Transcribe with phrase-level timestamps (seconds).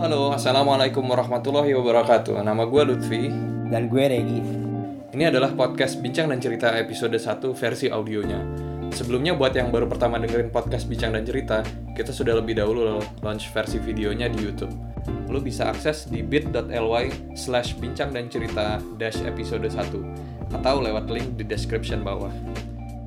[0.00, 0.32] Halo.
[0.32, 2.40] Assalamualaikum warahmatullahi wabarakatuh.
[2.40, 3.28] Nama gue Lutfi.
[3.68, 4.40] Dan gue Regi.
[5.12, 8.40] Ini adalah podcast Bincang dan Cerita episode 1 versi audionya.
[8.96, 11.60] Sebelumnya buat yang baru pertama dengerin podcast Bincang dan Cerita,
[11.92, 14.72] kita sudah lebih dahulu launch versi videonya di YouTube.
[15.28, 19.84] Lo bisa akses di bit.ly slash bincang dan cerita dash episode 1
[20.48, 22.32] atau lewat link di description bawah.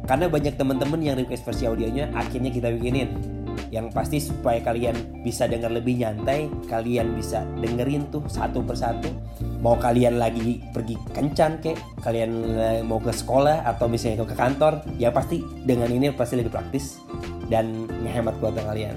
[0.05, 3.32] Karena banyak teman-teman yang request versi audionya, akhirnya kita bikinin.
[3.73, 9.09] Yang pasti supaya kalian bisa dengar lebih nyantai, kalian bisa dengerin tuh satu persatu.
[9.65, 14.85] Mau kalian lagi pergi kencan kek, kalian eh, mau ke sekolah atau misalnya ke kantor,
[15.01, 17.01] ya pasti dengan ini pasti lebih praktis
[17.49, 18.93] dan ngehemat kuota kalian.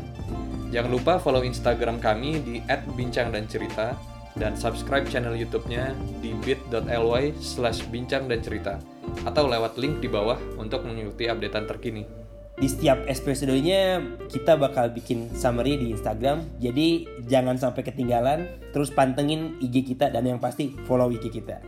[0.77, 3.97] Jangan lupa follow Instagram kami di @bincang_dan_cerita
[4.37, 8.77] dan subscribe channel YouTube-nya di bit.ly slash bincang dan cerita
[9.25, 12.26] atau lewat link di bawah untuk mengikuti updatean terkini.
[12.57, 14.01] Di setiap episodenya
[14.33, 18.49] kita bakal bikin summary di Instagram, jadi jangan sampai ketinggalan.
[18.73, 21.61] Terus pantengin IG kita dan yang pasti follow IG kita.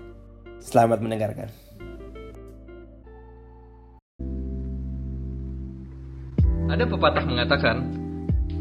[0.64, 1.52] Selamat mendengarkan.
[6.72, 7.76] Ada pepatah mengatakan,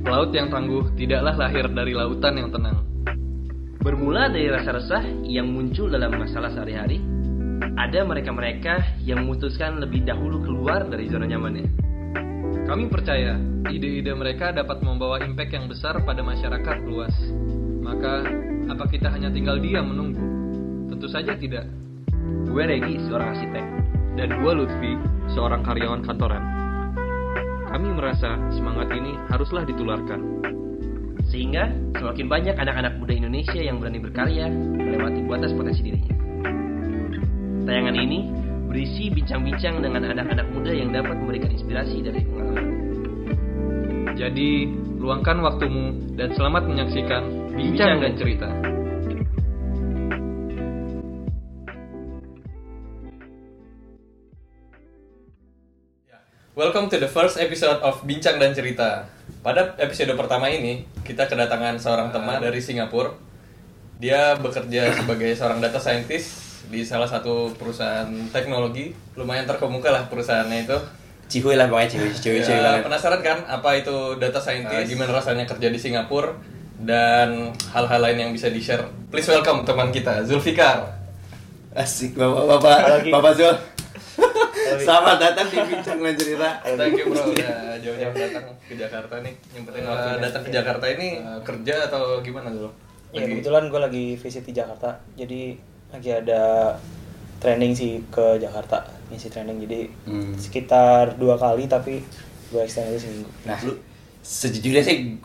[0.04, 2.84] laut yang tangguh tidaklah lahir dari lautan yang tenang.
[3.80, 7.00] Bermula dari rasa resah yang muncul dalam masalah sehari-hari,
[7.80, 11.87] ada mereka-mereka yang memutuskan lebih dahulu keluar dari zona nyamannya.
[12.66, 13.38] Kami percaya
[13.70, 17.14] ide-ide mereka dapat membawa impact yang besar pada masyarakat luas.
[17.84, 18.26] Maka,
[18.68, 20.24] apa kita hanya tinggal diam menunggu?
[20.90, 21.70] Tentu saja tidak.
[22.50, 23.66] Gue Regi, seorang arsitek.
[24.18, 24.92] Dan gue Lutfi,
[25.38, 26.44] seorang karyawan kantoran.
[27.68, 30.42] Kami merasa semangat ini haruslah ditularkan.
[31.28, 31.70] Sehingga
[32.00, 36.16] semakin banyak anak-anak muda Indonesia yang berani berkarya melewati batas potensi dirinya.
[37.68, 38.20] Tayangan ini
[38.68, 42.68] berisi bincang-bincang dengan anak-anak muda yang dapat memberikan inspirasi dari pengalaman.
[44.20, 44.68] Jadi,
[45.00, 47.24] luangkan waktumu dan selamat menyaksikan
[47.56, 48.50] Bincang dan Cerita.
[56.58, 59.08] Welcome to the first episode of Bincang dan Cerita.
[59.46, 63.16] Pada episode pertama ini, kita kedatangan seorang teman dari Singapura.
[64.02, 68.92] Dia bekerja sebagai seorang data scientist di salah satu perusahaan teknologi.
[69.14, 70.78] Lumayan terkemuka lah perusahaannya itu.
[71.28, 74.88] Cihuy lah pokoknya cihuy, cihuy, cihuy Ya, penasaran kan apa itu data scientist?
[74.88, 76.32] Gimana rasanya kerja di Singapura?
[76.78, 78.86] Dan hal-hal lain yang bisa di-share.
[79.10, 80.98] Please welcome teman kita, Zulfikar.
[81.78, 83.54] Asik bapak-bapak Bapak Zul
[84.82, 89.34] Selamat datang di Bincang dan Cerita Thank you bro udah jauh-jauh datang ke Jakarta nih.
[89.54, 92.74] Nyempetin waktu datang ke Jakarta ini kerja atau gimana dulu?
[93.14, 95.56] Ya kebetulan gue lagi visit di Jakarta, jadi
[95.88, 96.76] lagi ada
[97.38, 100.34] training sih ke Jakarta, ngisi training jadi Hmm.
[100.34, 102.04] sekitar dua kali tapi
[102.48, 103.30] gue extend aja seminggu.
[103.44, 103.74] Nah lu
[104.20, 105.16] Sejujurnya sih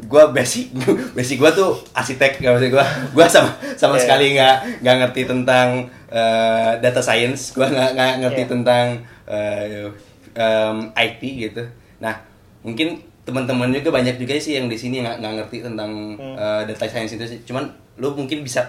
[0.00, 0.74] gue basic
[1.16, 2.84] basic gue tuh arsitek gak maksud gue
[3.14, 4.02] gue sama sama Iya.
[4.02, 5.68] sekali nggak nggak ngerti tentang
[6.10, 8.50] eh, data science gue nggak nggak ngerti Iya.
[8.50, 8.86] tentang
[9.24, 9.86] eh,
[10.34, 11.62] em, IT gitu
[11.98, 12.18] nah
[12.60, 16.34] mungkin teman-teman juga banyak juga sih yang di sini nggak ngerti tentang Hmm.
[16.34, 17.62] eh, data science itu sih cuman
[17.94, 18.66] lu mungkin bisa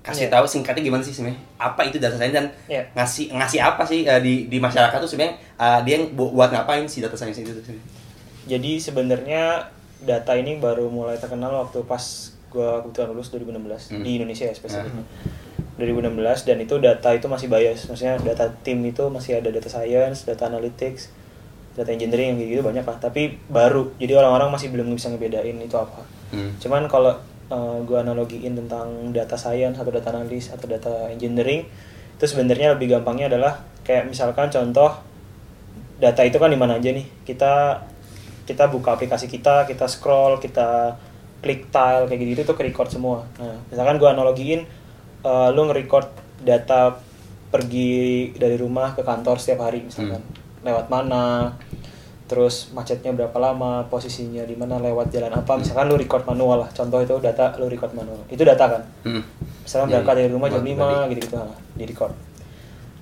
[0.00, 0.32] kasih Iya.
[0.32, 2.82] tahu singkatnya gimana sih sebenarnya apa itu data science dan Iya.
[2.94, 6.48] ngasih ngasih apa sih eh, di di masyarakat tuh sebenarnya eh, dia yang bu- buat
[6.48, 7.52] ngapain sih data science itu?
[8.42, 9.68] Jadi sebenarnya
[10.00, 12.00] data ini baru mulai terkenal waktu pas
[12.48, 14.00] gue kebetulan lulus 2016 Hmm.
[14.00, 15.04] di Indonesia ya spesifiknya.
[15.76, 16.12] 2016
[16.44, 20.44] dan itu data itu masih bias, maksudnya data tim itu masih ada data science, data
[20.46, 21.08] analytics,
[21.72, 22.98] data engineering yang kayak gitu banyak lah.
[22.98, 26.04] Tapi baru, jadi orang-orang masih belum bisa ngebedain itu apa.
[26.30, 26.52] Hmm.
[26.58, 27.16] Cuman kalau
[27.58, 31.66] gue analogiin tentang data science atau data analis atau data engineering
[32.14, 34.92] itu sebenarnya lebih gampangnya adalah kayak misalkan contoh
[35.98, 37.04] data itu kan di mana aja nih?
[37.26, 37.82] Kita
[38.46, 40.94] kita buka aplikasi kita kita scroll kita
[41.40, 43.26] klik tile kayak gitu itu ke record semua.
[43.40, 44.60] Nah misalkan gue analogiin
[45.24, 46.06] eh, lu nge-record
[46.44, 47.00] data
[47.50, 50.22] pergi dari rumah ke kantor setiap hari misalkan.
[50.62, 51.56] Lewat mana
[52.30, 55.58] terus macetnya berapa lama posisinya di mana lewat jalan apa.
[55.58, 56.70] Misalkan lu record manual lah.
[56.70, 58.22] Contoh itu data lu record manual.
[58.30, 58.82] Itu data kan?
[59.02, 59.26] Hmm.
[59.60, 60.20] misalkan Iya, berangkat iya.
[60.22, 62.14] dari rumah jam 5 gitu gitu nah, di record.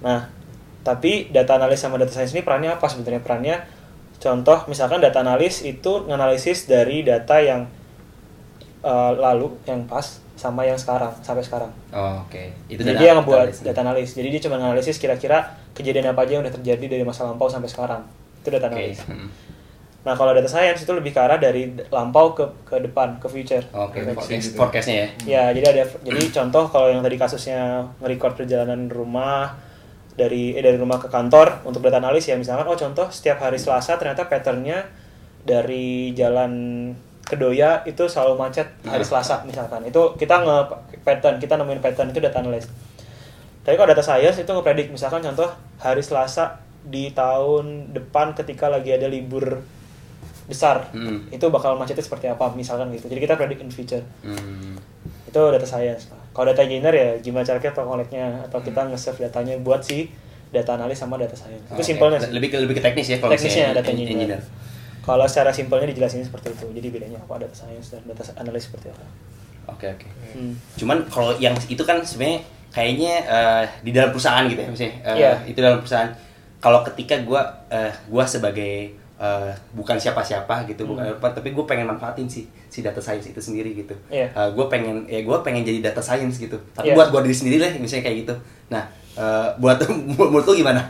[0.01, 0.21] Nah
[0.81, 3.21] tapi data analis sama data science ini perannya apa sebenarnya?
[3.21, 3.57] Perannya
[4.17, 7.69] contoh misalkan data analis itu nganalisis dari data yang
[8.81, 11.69] eh, lalu yang pas sama yang sekarang sampai sekarang.
[11.93, 12.57] Oh, Oke.
[12.73, 13.59] Itu jadi data- dia ngebuat analis.
[13.61, 14.09] data analis.
[14.17, 15.39] Jadi dia cuma analisis kira-kira
[15.77, 18.03] kejadian apa aja yang udah terjadi dari masa lampau sampai sekarang
[18.49, 19.29] itu data analis hmm.
[20.09, 23.61] nah kalau data science itu lebih ke arah dari lampau ke ke depan ke future
[23.77, 24.57] Oke, Ke forecast, gitu.
[24.57, 25.09] forecastnya ya.
[25.29, 29.53] Ya, jadi ada jadi contoh kalau yang tadi kasusnya nge-record perjalanan rumah
[30.17, 33.61] dari eh, dari rumah ke kantor untuk data analis ya misalkan oh contoh setiap hari
[33.61, 34.89] Selasa ternyata patternnya
[35.47, 36.53] dari jalan
[37.29, 39.85] Kedoya itu selalu macet hari Selasa misalkan.
[39.85, 40.59] Itu kita nge
[41.05, 42.73] pattern, kita nemuin pattern itu data analyst.
[43.69, 46.57] Tapi kalau data science itu ngepredik misalkan contoh hari Selasa
[46.89, 49.61] di tahun depan ketika lagi ada libur
[50.45, 51.29] besar Hmm.
[51.29, 53.05] itu bakal macetnya seperti apa misalkan gitu.
[53.07, 54.81] Jadi kita predict in future Hmm.
[55.25, 59.59] itu data science kalau data engineer ya gimana cara kita collect-nya atau kita nge-save datanya
[59.59, 60.09] buat si
[60.49, 61.85] data analis sama data science itu Oke.
[61.85, 64.41] simpelnya Lebih ke lebih ke teknis ya kalau teknisnya data en- engineer.
[65.03, 68.89] kalau secara simpelnya dijelasin seperti itu jadi bedanya apa data science dan data analis seperti
[68.89, 69.05] apa
[69.69, 70.09] Oke oke.
[70.33, 70.57] Hmm.
[70.75, 72.41] Cuman kalau yang itu kan sebenarnya
[72.71, 74.95] kayaknya eh, di dalam perusahaan gitu ya misalnya.
[75.05, 75.33] Eh, Iya.
[75.45, 76.09] Itu dalam perusahaan.
[76.59, 81.87] Kalau ketika gua eh, gua sebagai eh, bukan siapa-siapa gitu, bukan apa, tapi gue pengen
[81.87, 83.91] manfaatin sih si data science itu sendiri gitu.
[84.05, 84.15] Hmm.
[84.15, 84.27] Iya.
[84.49, 86.55] gue pengen ya gue pengen jadi data science gitu.
[86.71, 86.95] Tapi Iya.
[86.95, 88.35] buat gue diri sendiri lah misalnya kayak gitu.
[88.69, 89.75] Nah, eh, buat
[90.09, 90.83] menurut lu gimana?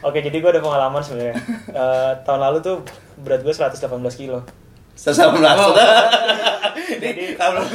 [0.00, 1.38] oke jadi gue ada pengalaman sebenarnya
[1.68, 2.82] Eh, tahun lalu tuh
[3.18, 3.78] berat gue 118
[4.12, 4.42] kilo
[4.92, 5.72] Sesama Oh.
[7.02, 7.70] Jadi tahun lalu,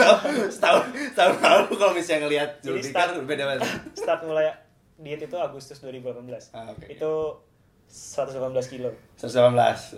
[0.48, 0.84] setahun
[1.16, 2.50] tahun lalu kalau misalnya ngelihat
[2.84, 3.64] start- beda banget.
[3.96, 4.52] start mulai
[4.98, 6.86] diet itu Agustus 2018 Ah, oke.
[6.88, 7.12] itu
[7.88, 8.34] 118
[8.68, 9.96] kilo 118.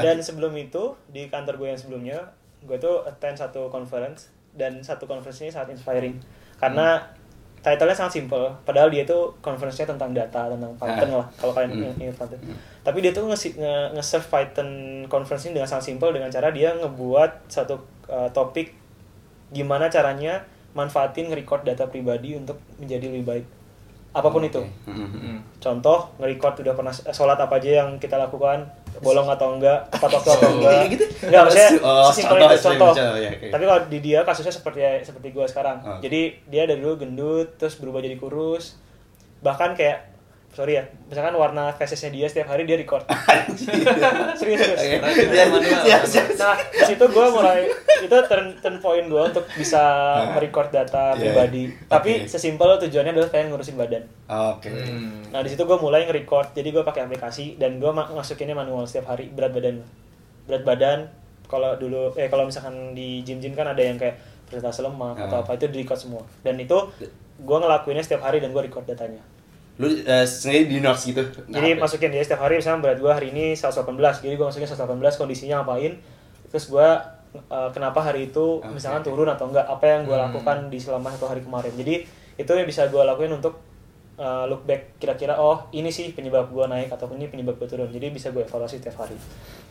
[0.00, 2.18] dan sebelum itu di kantor gue yang sebelumnya
[2.60, 6.16] gue tuh attend satu conference dan satu conference ini sangat inspiring
[6.56, 7.02] karena
[7.58, 11.18] title-nya sangat simple padahal dia tuh conference-nya tentang data tentang Python Ah.
[11.18, 12.00] lah kalau kalian Hmm.
[12.00, 12.40] ingat Python
[12.80, 14.68] tapi dia tuh nge- nge- nge-serve Python
[15.06, 17.78] conference ini dengan sangat simple dengan cara dia ngebuat satu
[18.08, 18.74] uh, topik
[19.48, 20.42] gimana caranya
[20.72, 23.46] manfaatin nge-record data pribadi untuk menjadi lebih baik
[24.12, 24.60] apa pun itu.
[24.84, 25.40] Hmm.
[25.56, 28.68] contoh nge-record udah pernah eh, sholat apa aja yang kita lakukan?
[29.00, 29.88] Bolong atau enggak?
[29.88, 30.72] Tepat waktu atau enggak?
[30.86, 31.04] Gitu?
[31.24, 32.92] enggak maksudnya Oh, sesimpel contoh, itu contoh.
[32.92, 33.46] contoh, ya, oke.
[33.48, 35.76] tapi kalau di dia kasusnya seperti seperti gue sekarang.
[35.80, 35.98] Oh.
[35.98, 38.76] jadi dia dari dulu gendut terus berubah jadi kurus.
[39.40, 40.11] Bahkan kayak
[40.52, 43.08] sorry ya misalkan warna faces-nya dia setiap hari dia record
[44.36, 45.00] serius serius Ya.
[46.34, 47.64] Nah, di situ gue mulai
[47.98, 49.80] itu turn, turn point gue untuk bisa
[50.30, 51.20] merecord data Iya.
[51.22, 51.62] pribadi.
[51.86, 52.28] Tapi Oke.
[52.28, 54.02] sesimpel tujuannya adalah pengen ngurusin badan.
[54.26, 54.68] Oke.
[54.68, 55.22] Hmm.
[55.30, 56.52] Nah di situ gue mulai nge-record.
[56.52, 59.80] Jadi gue pakai aplikasi dan gue ma- masukinnya manual setiap hari berat badan.
[60.44, 60.98] Berat badan
[61.46, 65.42] kalau dulu eh kalau misalkan di gym-gym kan ada yang kayak persentase lemak atau Ah.
[65.42, 66.22] apa itu di record semua.
[66.40, 66.76] Dan itu
[67.38, 69.22] gue ngelakuinnya setiap hari dan gue record datanya.
[69.80, 71.22] Lu eh, sendiri di notes gitu.
[71.48, 73.88] Jadi Nah, masukin dia setiap hari misalnya berat gue hari ini 118
[74.20, 75.96] jadi gue masukin 118 kondisinya ngapain?
[76.52, 76.88] Terus gue
[77.48, 79.08] uh, kenapa hari itu Oke, misalkan oke.
[79.08, 79.64] turun atau enggak?
[79.64, 81.72] Apa yang gue lakukan di selama satu hari kemarin?
[81.72, 82.04] Jadi
[82.36, 83.64] itu yang bisa gue lakuin untuk
[84.20, 87.88] uh, look back kira-kira oh ini sih penyebab gue naik ataupun ini penyebab gue turun.
[87.88, 89.16] Jadi bisa gue evaluasi setiap hari.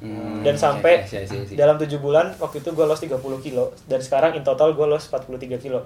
[0.01, 1.57] Hmm, dan sampai I see, see, see.
[1.57, 3.69] dalam tujuh bulan waktu itu gue lost 30 kilo.
[3.85, 5.85] Dan sekarang in total gue lost 43 kilo.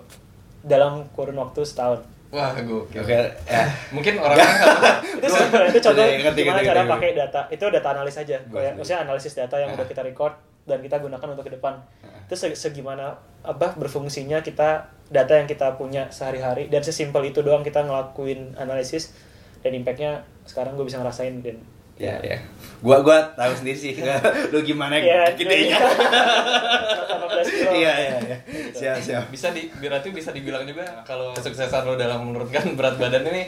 [0.63, 2.99] Dalam kurun waktu setahun Wah, gokil.
[2.99, 3.63] Oke, ya.
[3.89, 5.27] Mungkin orangnya nggak itu
[5.69, 6.93] itu contoh Ngerti, gimana ngerti, cara ngerti.
[6.93, 9.75] pakai data itu data analis aja kayak maksudnya analisis data yang Ah.
[9.75, 10.33] udah kita record
[10.63, 11.77] dan kita gunakan untuk ke depan
[12.25, 17.61] itu se- segimana apa berfungsinya kita data yang kita punya sehari-hari dan sesimpel itu doang
[17.61, 19.13] kita ngelakuin analisis
[19.61, 20.11] dan impactnya
[20.43, 21.61] sekarang gue bisa ngerasain dan
[21.95, 22.37] Ya, ya.
[22.83, 23.91] Gua gua tahu sendiri sih
[24.51, 25.79] lu gimana Iya, gedenya.
[25.79, 27.71] 18 kilo.
[27.71, 28.37] Iya, iya, iya.
[28.75, 29.23] Siap, siap.
[29.31, 33.47] bisa di berarti bisa dibilang juga kalau kesuksesan lo dalam menurunkan berat badan ini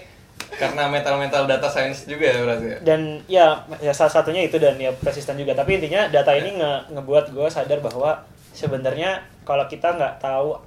[0.57, 2.77] karena mental-mental data science juga ya berarti ya?
[2.85, 3.47] dan ya,
[3.83, 7.47] ya salah satunya itu dan ya persisten juga tapi intinya data ini nge ngebuat gue
[7.51, 8.21] sadar bahwa
[8.53, 10.57] sebenarnya kalau kita nggak tahu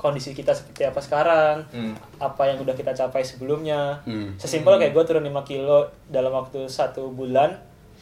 [0.00, 1.92] kondisi kita seperti apa sekarang Hmm.
[2.16, 4.32] apa yang udah kita capai sebelumnya Hmm.
[4.34, 7.52] sesimpel kayak gue turun 5 kilo dalam waktu satu bulan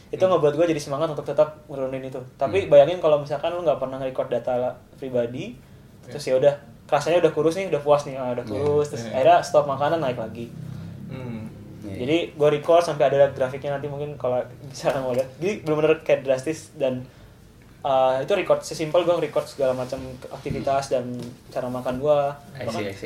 [0.09, 3.77] itu ngebuat gue jadi semangat untuk tetap nurunin itu tapi bayangin kalau misalkan lu nggak
[3.77, 5.53] pernah nge-record data pribadi
[6.01, 6.55] terus ya udah
[6.87, 9.13] rasanya udah kurus nih udah puas nih ah, udah kurus terus Iya.
[9.13, 10.49] akhirnya stop makanan naik lagi
[11.05, 11.45] Hmm.
[11.79, 11.95] Iya.
[11.99, 16.23] jadi gue record sampai ada grafiknya nanti mungkin kalau misalkan mau lihat jadi benar-benar kayak
[16.23, 17.05] drastis dan
[17.83, 19.99] uh, itu record sesimpel gue record segala macam
[20.31, 21.05] aktivitas dan
[21.51, 22.19] cara makan gue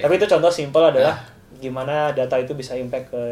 [0.01, 1.21] tapi itu contoh simpel adalah
[1.61, 3.23] gimana data itu bisa impact ke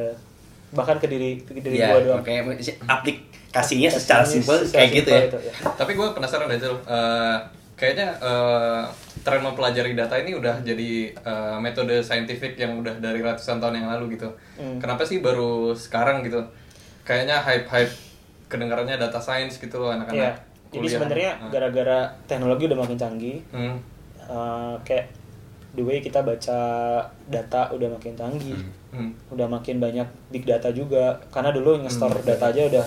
[0.71, 2.55] bahkan ke diri ke diri Iya, gue doang makanya
[2.87, 5.21] aplikasinya secara simpel kayak gitu ya.
[5.27, 5.53] itu, ya.
[5.75, 7.37] Tapi gue penasaran aja, uh,
[7.75, 8.87] kayaknya uh,
[9.27, 13.87] tren mempelajari data ini udah jadi uh, metode saintifik yang udah dari ratusan tahun yang
[13.91, 14.31] lalu gitu.
[14.55, 14.79] Hmm.
[14.79, 16.39] Kenapa sih baru sekarang gitu?
[17.03, 17.91] Kayaknya hype-hype
[18.47, 20.39] kedengarannya data science gitu loh anak-anak.
[20.39, 20.50] Iya.
[20.71, 21.49] Jadi sebenarnya Ah.
[21.49, 23.75] gara-gara teknologi udah makin canggih, Hmm.
[24.23, 25.11] uh, kayak
[25.71, 26.59] the way kita baca
[27.27, 28.55] data udah makin canggih,
[28.89, 29.11] Hmm.
[29.27, 31.19] udah makin banyak big data juga.
[31.27, 32.85] Karena dulu nge-store data aja udah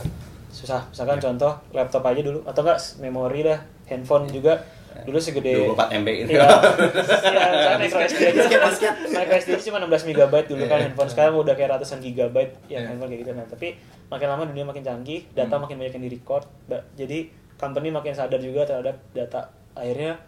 [0.49, 0.81] susah.
[0.87, 4.57] Misalkan contoh laptop aja dulu atau enggak memori dah, handphone juga
[5.03, 6.31] dulu segede 24 MB gitu.
[6.31, 6.47] Iya,
[7.27, 11.51] iya, misalnya micro SD aja, micro SD cuma 16 megabyte dulu kan handphone sekarang udah
[11.53, 12.95] kayak ratusan gigabyte ya Iya.
[12.95, 13.75] handphone kayak gitu nah tapi
[14.07, 16.47] makin lama dunia makin canggih data makin banyak yang di record
[16.95, 17.27] jadi
[17.57, 20.19] company makin sadar juga terhadap data akhirnya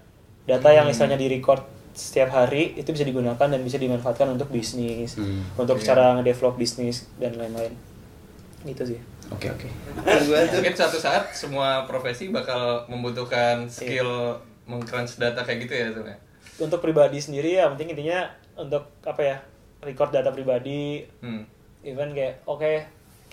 [0.45, 5.17] data yang istilahnya di record setiap hari itu bisa digunakan dan bisa dimanfaatkan untuk bisnis
[5.17, 5.87] Hmm, untuk iya.
[5.87, 7.73] cara ngedevelop bisnis dan lain-lain
[8.63, 9.67] gitu sih Oke oke.
[10.55, 16.17] Mungkin suatu saat semua profesi bakal membutuhkan skill meng-crunch data kayak gitu ya tuh ya.
[16.57, 18.23] untuk pribadi sendiri ya penting intinya
[18.55, 19.37] untuk apa ya
[19.81, 21.43] record data pribadi Hmm.
[21.83, 22.87] even kayak oke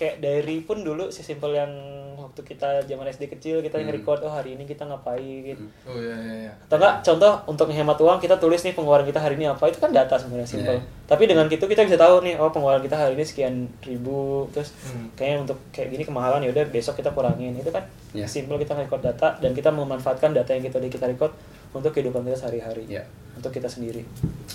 [0.04, 1.72] kayak diary pun dulu sesimpel yang
[2.14, 5.56] waktu kita zaman SD kecil kita nge-record oh hari ini kita ngapain?
[5.86, 6.52] Oh iya iya iya.
[6.60, 9.64] atau enggak contoh untuk menghemat uang kita tulis nih pengeluaran kita hari ini apa?
[9.66, 10.76] Itu kan data sebenarnya simple.
[11.04, 14.50] Tapi dengan itu kita bisa tahu nih oh pengeluaran kita hari ini sekian ribu.
[14.52, 15.08] Terus Hmm.
[15.14, 17.56] kayaknya untuk kayak gini kemahalan ya udah besok kita kurangin.
[17.56, 18.28] Itu kan Iya.
[18.28, 21.32] simple kita record data dan kita memanfaatkan data yang kita kita record
[21.72, 22.86] untuk kehidupan kita sehari-hari.
[22.90, 23.04] Iya.
[23.44, 24.08] Untuk kita sendiri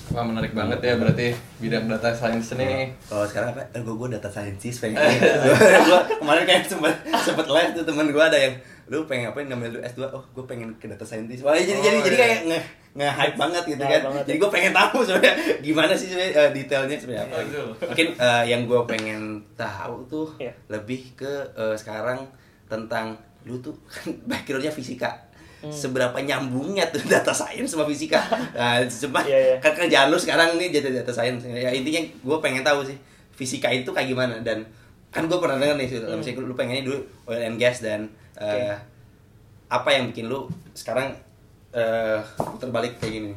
[0.09, 2.89] Wah menarik banget ya berarti bidang data science ini.
[3.03, 3.61] Kalau sekarang apa?
[3.71, 4.97] Eh, gue gue data scientist pengen.
[5.85, 9.77] gue kemarin kayak sempet sempet live tuh teman gue ada yang lu pengen apa namanya
[9.77, 12.25] lu S2 oh gue pengen ke data scientist wah jadi Oh, jadi jadi iya.
[12.25, 12.61] kayak nge
[12.95, 14.41] nge hype banget gitu Nge-hype kan banget, jadi ya.
[14.41, 17.69] gue pengen tahu sebenarnya gimana sih sebenarnya eh, detailnya sebenarnya apa Betul.
[17.85, 19.21] mungkin eh, yang gue pengen
[19.55, 20.53] tahu tuh Iya.
[20.69, 22.25] lebih ke eh, sekarang
[22.65, 23.13] tentang
[23.45, 25.28] lu tuh kan backgroundnya fisika
[25.59, 25.75] Hmm.
[25.75, 28.23] seberapa nyambungnya tuh data science sama fisika
[28.55, 29.57] nah cuma Iya, iya.
[29.59, 32.95] kan kerjaan lu sekarang nih jadi data science ya intinya gue pengen tahu sih
[33.35, 34.63] fisika itu kayak gimana dan
[35.11, 36.15] kan gue pernah dengar nih Hmm.
[36.17, 38.77] misalnya lu pengennya dulu oil and gas dan eh,
[39.67, 41.11] apa yang bikin lu sekarang
[41.69, 42.19] eh
[42.57, 43.33] terbalik kayak gini.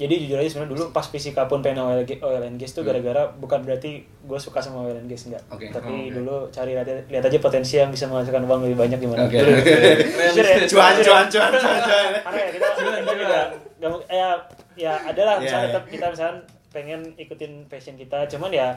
[0.00, 3.28] Jadi jujur aja sebenarnya dulu pas fisika pun pengen oil, oil and gas tuh gara-gara
[3.36, 5.44] bukan berarti gue suka sama oil and gas enggak.
[5.52, 5.68] Oke.
[5.68, 6.16] Tapi Oh, oke.
[6.16, 9.28] dulu cari lihat, lihat aja potensi yang bisa menghasilkan uang lebih banyak gimana.
[9.28, 10.56] Jujur ya.
[10.72, 12.10] cuan cuan cuan cuan
[13.80, 14.28] ya ya
[14.76, 15.72] ya adalah Iya, misalnya iya.
[15.72, 16.36] tetap kita misalnya
[16.70, 18.68] pengen ikutin passion kita, cuman ya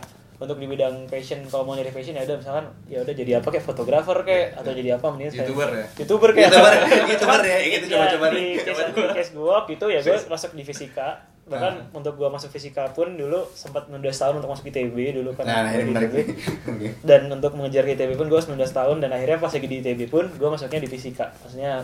[0.43, 3.47] untuk di bidang passion kalau mau nyari passion ya udah misalkan ya udah jadi apa
[3.47, 5.85] kayak fotografer kayak atau jadi apa mending Youtuber ya?
[5.95, 6.73] youtuber kayak youtuber
[7.15, 10.51] youtuber ya gitu coba coba di case, di case gue waktu itu ya gue masuk
[10.51, 11.07] di fisika
[11.43, 11.99] bahkan Ah.
[11.99, 15.67] untuk gue masuk fisika pun dulu sempat 19 tahun untuk masuk ITB dulu kan nah
[15.67, 16.15] ITB.
[16.71, 16.87] Oke.
[17.03, 20.23] dan untuk mengejar ITB pun gue 19 tahun dan akhirnya pas lagi di ITB pun
[20.31, 21.83] gue masuknya di fisika maksudnya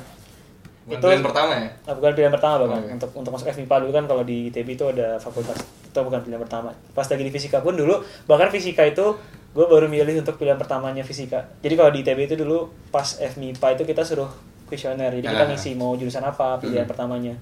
[0.89, 1.67] Bukan itu pilihan pertama ya?
[1.79, 2.91] Nah, bukan pilihan pertama bahkan Oke.
[2.95, 6.37] untuk untuk masuk FMIPA dulu kan kalau di ITB itu ada fakultas itu bukan pilihan
[6.39, 9.05] pertama pas lagi di fisika pun dulu bahkan fisika itu
[9.49, 13.67] gue baru milih untuk pilihan pertamanya fisika jadi kalau di ITB itu dulu pas FMIPA
[13.75, 14.29] itu kita suruh
[14.65, 15.49] kuesioner jadi kita Ah.
[15.49, 16.89] ngisi mau jurusan apa pilihan Hmm.
[16.89, 17.33] pertamanya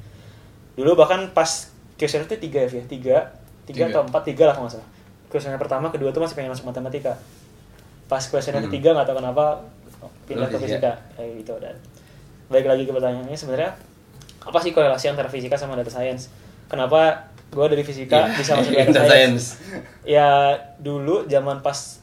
[0.74, 3.18] dulu bahkan pas kuesioner itu tiga ya tiga
[3.66, 4.90] tiga atau empat tiga lah kalau nggak salah
[5.28, 7.20] kuesioner pertama kedua tuh masih pengen masuk matematika
[8.06, 8.72] pas kuesioner Hmm.
[8.72, 9.46] ketiga nggak tahu kenapa
[10.24, 10.92] pindah ke fisika.
[10.96, 11.76] fisika kayak gitu dan
[12.48, 13.72] balik lagi ke pertanyaannya sebenarnya
[14.44, 16.32] apa sih korelasi antara fisika sama data science?
[16.68, 19.60] Kenapa gue dari fisika bisa masuk ke data, science.
[20.04, 22.00] ya dulu zaman pas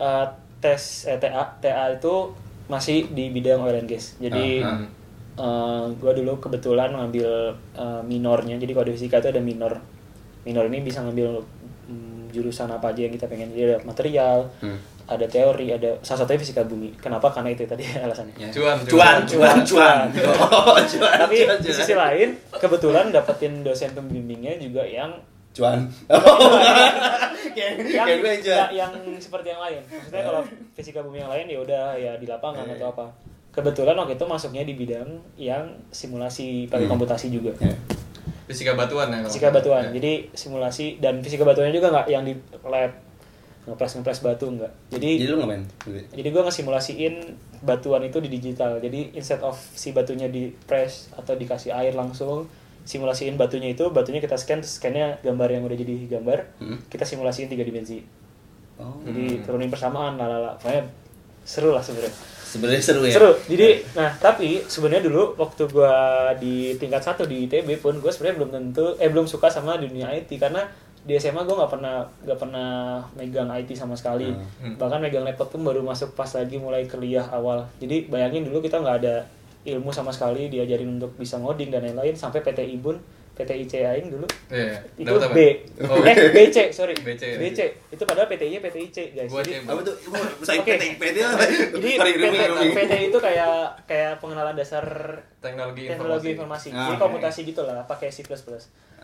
[0.00, 0.24] uh,
[0.60, 2.32] tes eh, TA TA itu
[2.68, 4.16] masih di bidang oil and gas.
[4.20, 4.60] Jadi
[5.38, 8.58] Ah, gue dulu kebetulan ngambil uh, minornya.
[8.58, 9.78] Jadi kalau di fisika itu ada minor.
[10.42, 11.38] Minor ini bisa ngambil
[11.86, 13.54] mm, jurusan apa aja yang kita pengen.
[13.54, 14.74] Jadi ada material Hmm.
[15.08, 18.48] Ada teori ada salah satunya fisika bumi kenapa karena itu tadi alasannya Ya.
[18.50, 20.06] Cuan, cuan cuan cuan
[20.44, 21.74] Oh, cuan tapi cuan, di cuan.
[21.74, 25.16] sisi lain kebetulan dapetin dosen pembimbingnya juga yang
[25.50, 25.88] cuan
[27.52, 28.06] yang cuan
[28.38, 32.26] nggak yang seperti yang lain maksudnya kalau fisika bumi yang lain ya udah ya di
[32.26, 32.76] lapangan Eh.
[32.76, 33.06] atau apa
[33.50, 36.92] kebetulan waktu itu masuknya di bidang yang simulasi pakai Hmm.
[36.92, 37.74] komputasi juga Ya.
[38.46, 39.18] Fisika batuan ya?
[39.18, 39.82] kalau fisika batuan.
[39.84, 39.90] Ya.
[39.94, 42.92] jadi simulasi dan fisika batuannya juga nggak yang di lab
[43.68, 44.72] ngepres ngepres batu enggak.
[44.88, 45.62] Jadi jadi lu ngapain
[46.16, 47.14] jadi gue ngesimulasiin
[47.60, 48.80] batuan itu di digital.
[48.80, 52.48] Jadi instead of si batunya di press atau dikasih air langsung
[52.82, 56.78] simulasiin batunya itu batunya kita scan scannya gambar yang udah jadi gambar Hmm.
[56.88, 58.00] kita simulasiin tiga dimensi.
[58.80, 58.96] Oh.
[59.04, 60.56] Jadi turunin persamaan lalala.
[60.56, 60.88] Pokoknya
[61.44, 62.14] seru lah sebenarnya.
[62.48, 63.12] Sebenarnya seru ya?
[63.12, 63.32] Seru.
[63.44, 68.36] Jadi nah tapi sebenarnya dulu waktu gua di tingkat satu di ITB pun gue sebenarnya
[68.40, 70.64] belum tentu eh belum suka sama dunia IT karena
[71.08, 72.68] di SMA gue nggak pernah nggak pernah
[73.14, 74.28] megang IT sama sekali
[74.60, 74.76] Hmm.
[74.76, 78.76] bahkan megang laptop pun baru masuk pas lagi mulai kuliah awal jadi bayangin dulu kita
[78.76, 79.24] nggak ada
[79.64, 83.00] ilmu sama sekali diajarin untuk bisa ngoding dan lain-lain sampai PTI pun
[83.34, 85.14] PTI Aing dulu Iya, itu?
[85.14, 85.38] B
[85.80, 86.02] Oh.
[86.02, 89.94] eh BC sorry BC, BC itu padahal PTI nya PTI C guys jadi apa tuh
[90.42, 90.74] saya Oke.
[90.74, 91.16] PT PT
[91.72, 92.24] jadi PT.
[92.74, 93.54] PT itu kayak
[93.86, 94.82] kayak pengenalan dasar
[95.38, 96.68] Teknologi teknologi informasi.
[96.68, 96.68] informasi.
[96.74, 98.26] Ah, Jadi komputasi gitu lah, pakai C++.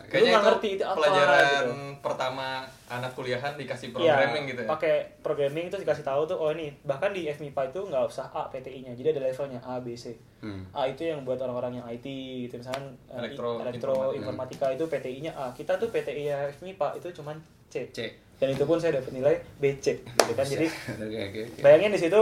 [0.05, 1.73] Kayaknya itu ngerti itu apa pelajaran gitu.
[1.99, 2.47] pertama
[2.87, 4.69] anak kuliahan dikasih Iya, programming gitu ya?
[4.69, 8.47] pakai programming itu dikasih tahu tuh oh ini bahkan di FMIPA itu nggak usah A
[8.47, 10.15] PTI-nya, jadi ada levelnya A B C.
[10.39, 10.63] Hmm.
[10.71, 12.07] A itu yang buat orang-orang yang IT
[12.45, 14.15] gitu misalkan eh, Elektro- elektro informatika.
[14.15, 15.47] informatika itu PTI-nya A.
[15.51, 17.37] Kita tuh PTI ya FMIPA itu cuman
[17.67, 17.89] C.
[17.89, 17.99] C
[18.35, 20.45] Dan itu pun saya dapat nilai BC gitu kan.
[20.45, 20.67] Jadi
[21.01, 22.21] oke oke oke bayangin di situ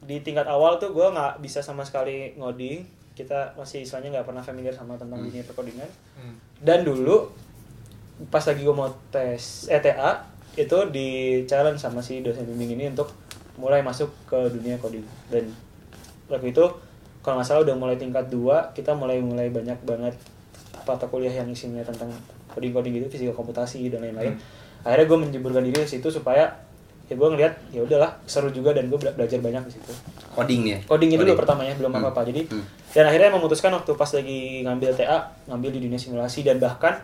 [0.00, 2.86] di tingkat awal tuh gue nggak bisa sama sekali ngoding
[3.18, 5.90] kita masih istilahnya nggak pernah familiar sama tentang dunia perkodingan.
[6.14, 6.38] Hmm.
[6.62, 7.26] dan dulu
[8.30, 10.26] pas lagi gue mau tes ETA
[10.58, 11.08] itu di
[11.46, 13.14] challenge sama si dosen bimbing ini untuk
[13.58, 15.06] mulai masuk ke dunia coding.
[15.30, 15.50] Dan
[16.26, 16.64] waktu itu
[17.22, 20.14] kalau nggak salah udah mulai tingkat 2 kita mulai mulai banyak banget
[20.82, 22.08] mata kuliah yang isinya tentang
[22.48, 24.34] coding coding gitu fisika komputasi dan lain-lain.
[24.82, 26.48] Akhirnya gue menjeburkan diri di situ supaya
[27.08, 29.92] ya gue ngeliat ya udahlah seru juga dan gue bela- belajar banyak di situ
[30.30, 30.78] Coding ya.
[30.84, 32.00] coding itu dulu pertamanya belum Hmm.
[32.00, 32.64] apa apa jadi Hmm.
[32.90, 37.00] dan akhirnya memutuskan waktu pas lagi ngambil TA ngambil di dunia simulasi dan bahkan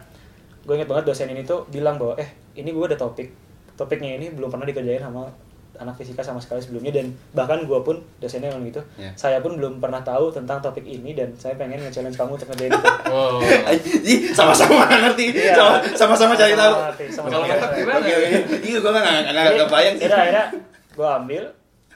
[0.60, 3.32] gue inget banget dosen ini tuh bilang bahwa eh ini gue ada topik
[3.74, 5.28] topiknya ini belum pernah dikerjain sama
[5.76, 9.10] anak fisika sama sekali sebelumnya dan bahkan gue pun dosennya bilang gitu Ya.
[9.12, 12.70] saya pun belum pernah tahu tentang topik ini dan saya pengen nge-challenge kamu untuk ngerjain
[12.70, 13.38] itu Wow.
[14.02, 15.24] Ih, sama-sama ngerti.
[15.30, 15.54] Iya.
[15.54, 16.74] Sama- Sama-sama cari tahu.
[17.08, 18.06] Sama-sama ngerti, gimana?
[18.60, 20.06] Iya, gua nggak nggak kebayang sih.
[20.06, 20.44] akhirnya
[20.90, 21.42] gue ambil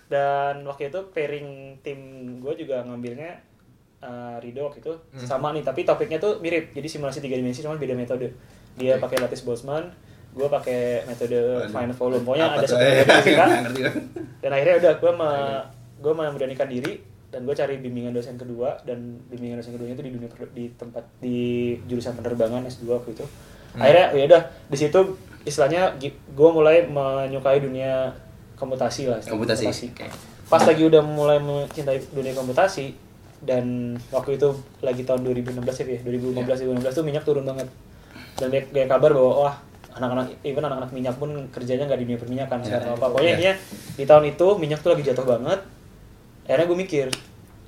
[0.07, 2.01] dan waktu itu pairing tim
[2.39, 3.31] gue juga ngambilnya
[4.01, 5.23] uh, Rido waktu itu Hmm.
[5.23, 8.33] sama nih tapi topiknya tuh mirip jadi simulasi tiga dimensi cuma beda metode
[8.75, 9.03] dia Oke.
[9.05, 9.91] pakai lattice Boltzmann
[10.39, 12.23] gue pakai metode fine volume.
[12.23, 13.11] Pokoknya Apa ada satu metode
[13.67, 13.93] ngerti gua.
[14.39, 15.31] dan akhirnya udah gue me,
[15.99, 16.93] gue memberanikan diri
[17.29, 18.79] dan gue cari bimbingan dosen kedua.
[18.81, 21.39] Dan bimbingan dosen keduanya itu di dunia di tempat di
[21.85, 23.27] jurusan penerbangan S2 waktu itu.
[23.75, 25.01] Akhirnya ya udah di situ
[25.43, 28.15] istilahnya gue mulai menyukai dunia
[28.55, 29.19] komputasi lah.
[29.19, 29.65] Istilah Komputasi.
[29.91, 30.07] Oke.
[30.49, 32.97] pas lagi udah mulai mencintai dunia komputasi
[33.39, 34.49] dan waktu itu
[34.81, 37.69] lagi tahun 2016 ya 2015 2016 tuh minyak turun banget.
[38.35, 39.55] Dan kayak kabar bahwa wah
[39.99, 42.95] anak-anak even anak-anak minyak pun kerjanya nggak di dunia perminyakan Ya, atau ya.
[42.95, 43.35] apa pokoknya Ya.
[43.35, 43.55] intinya
[43.95, 45.61] di tahun itu minyak tuh lagi jatuh banget
[46.45, 47.07] akhirnya gue mikir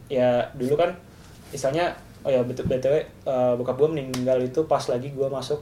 [0.09, 0.91] ya dulu kan
[1.51, 3.05] misalnya oh ya betul btw eh,
[3.55, 5.61] bokap gue meninggal itu pas lagi gue masuk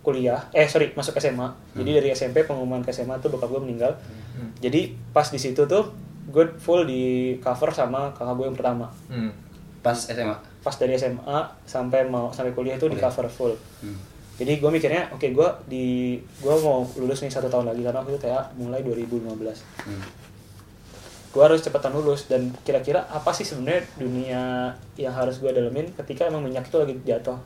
[0.00, 3.92] kuliah eh sorry masuk SMA jadi dari SMP pengumuman ke SMA tuh bokap gue meninggal
[4.56, 4.80] jadi
[5.10, 5.92] pas di situ tuh
[6.26, 7.02] gue full di
[7.38, 9.32] cover sama kakak gue yang pertama Hmm.
[9.80, 10.36] Pas SMA.
[10.60, 13.96] pas dari SMA sampai mau sampai kuliah itu di cover full Hmm.
[14.40, 15.86] Jadi gue mikirnya oke gue di
[16.16, 19.20] gue mau lulus nih satu tahun lagi karena waktu itu TA mulai 2015
[19.84, 20.02] Hmm.
[21.30, 24.42] gue harus cepetan lulus dan kira-kira apa sih sebenarnya dunia
[24.96, 27.38] yang harus gue dalemin ketika emang minyak itu lagi jatuh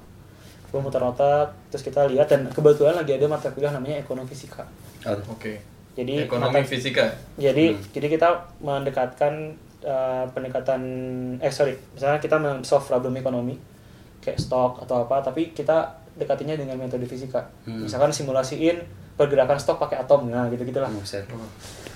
[0.67, 4.65] gue muter otak terus kita lihat dan kebetulan lagi ada mata kuliah namanya ekonomi fisika
[5.05, 5.21] Oh.
[5.29, 5.61] Oke.
[5.93, 7.05] jadi Ekonomi mata- fisika.
[7.37, 7.83] jadi Hmm.
[7.93, 10.81] jadi kita mendekatkan uh, pendekatan
[11.39, 13.61] eh sorry misalnya kita solve problem ekonomi
[14.19, 17.83] kayak stok atau apa tapi kita dekatinya dengan metode fisika Hmm.
[17.83, 18.79] misalkan simulasiin
[19.15, 21.27] pergerakan stok pakai atom nah gitu gitulah Buset.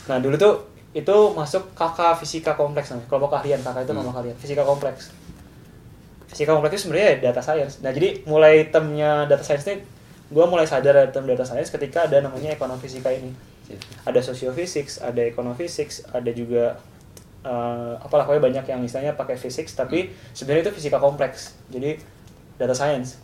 [0.07, 0.55] nah dulu tuh
[0.91, 4.03] itu masuk kakak fisika kompleks namanya kelompok keahlian kakak itu Hmm.
[4.03, 5.11] nama kalian fisika kompleks
[6.27, 9.81] fisika kompleks itu sebenarnya data science nah jadi mulai termnya data science ini
[10.29, 13.33] gue mulai sadar ada term data science ketika ada namanya ekonomi fisika ini
[14.05, 16.81] ada sociophysics, ada economophysics, ada juga
[17.45, 21.53] eh, apalah pokoknya banyak yang misalnya pakai physics tapi sebenarnya itu fisika kompleks.
[21.69, 22.01] Jadi
[22.57, 23.21] data science.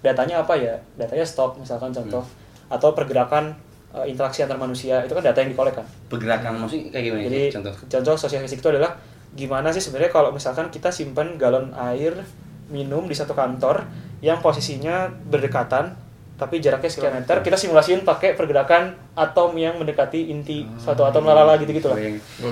[0.00, 0.74] Datanya apa ya?
[0.96, 2.24] Datanya stok misalkan contoh
[2.70, 3.52] atau pergerakan
[3.92, 5.86] eh, interaksi antar manusia itu kan data yang dikolek kan.
[6.08, 7.22] Pergerakan maksudnya kayak gimana?
[7.28, 7.74] Jadi contoh.
[7.86, 8.96] contoh sosiofisik itu adalah
[9.36, 12.18] gimana sih sebenarnya kalau misalkan kita simpan galon air
[12.70, 13.86] minum di satu kantor
[14.22, 15.94] yang posisinya berdekatan
[16.40, 21.54] tapi jaraknya sekian meter kita simulasiin pakai pergerakan atom yang mendekati inti suatu atom lalala
[21.54, 22.00] gitu gitu lah.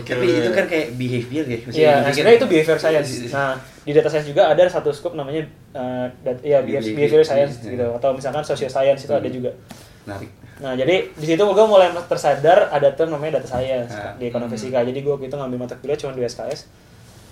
[0.05, 1.59] Tapi itu kan kayak behavior ya.
[1.65, 3.09] Iya, nah sebenarnya itu behavior science.
[3.29, 7.59] Nah, di data science juga ada satu scope namanya uh, dat- ya behavior, behavior science
[7.59, 7.73] Iya.
[7.73, 9.57] gitu atau misalkan social science itu ada juga.
[10.05, 10.31] Menarik.
[10.59, 14.13] Nah, jadi di situ gue mulai tersadar ada term namanya data science Ah.
[14.15, 14.83] di ekonomi fisika.
[14.83, 16.69] Jadi gue waktu itu ngambil mata kuliah cuma di SKS.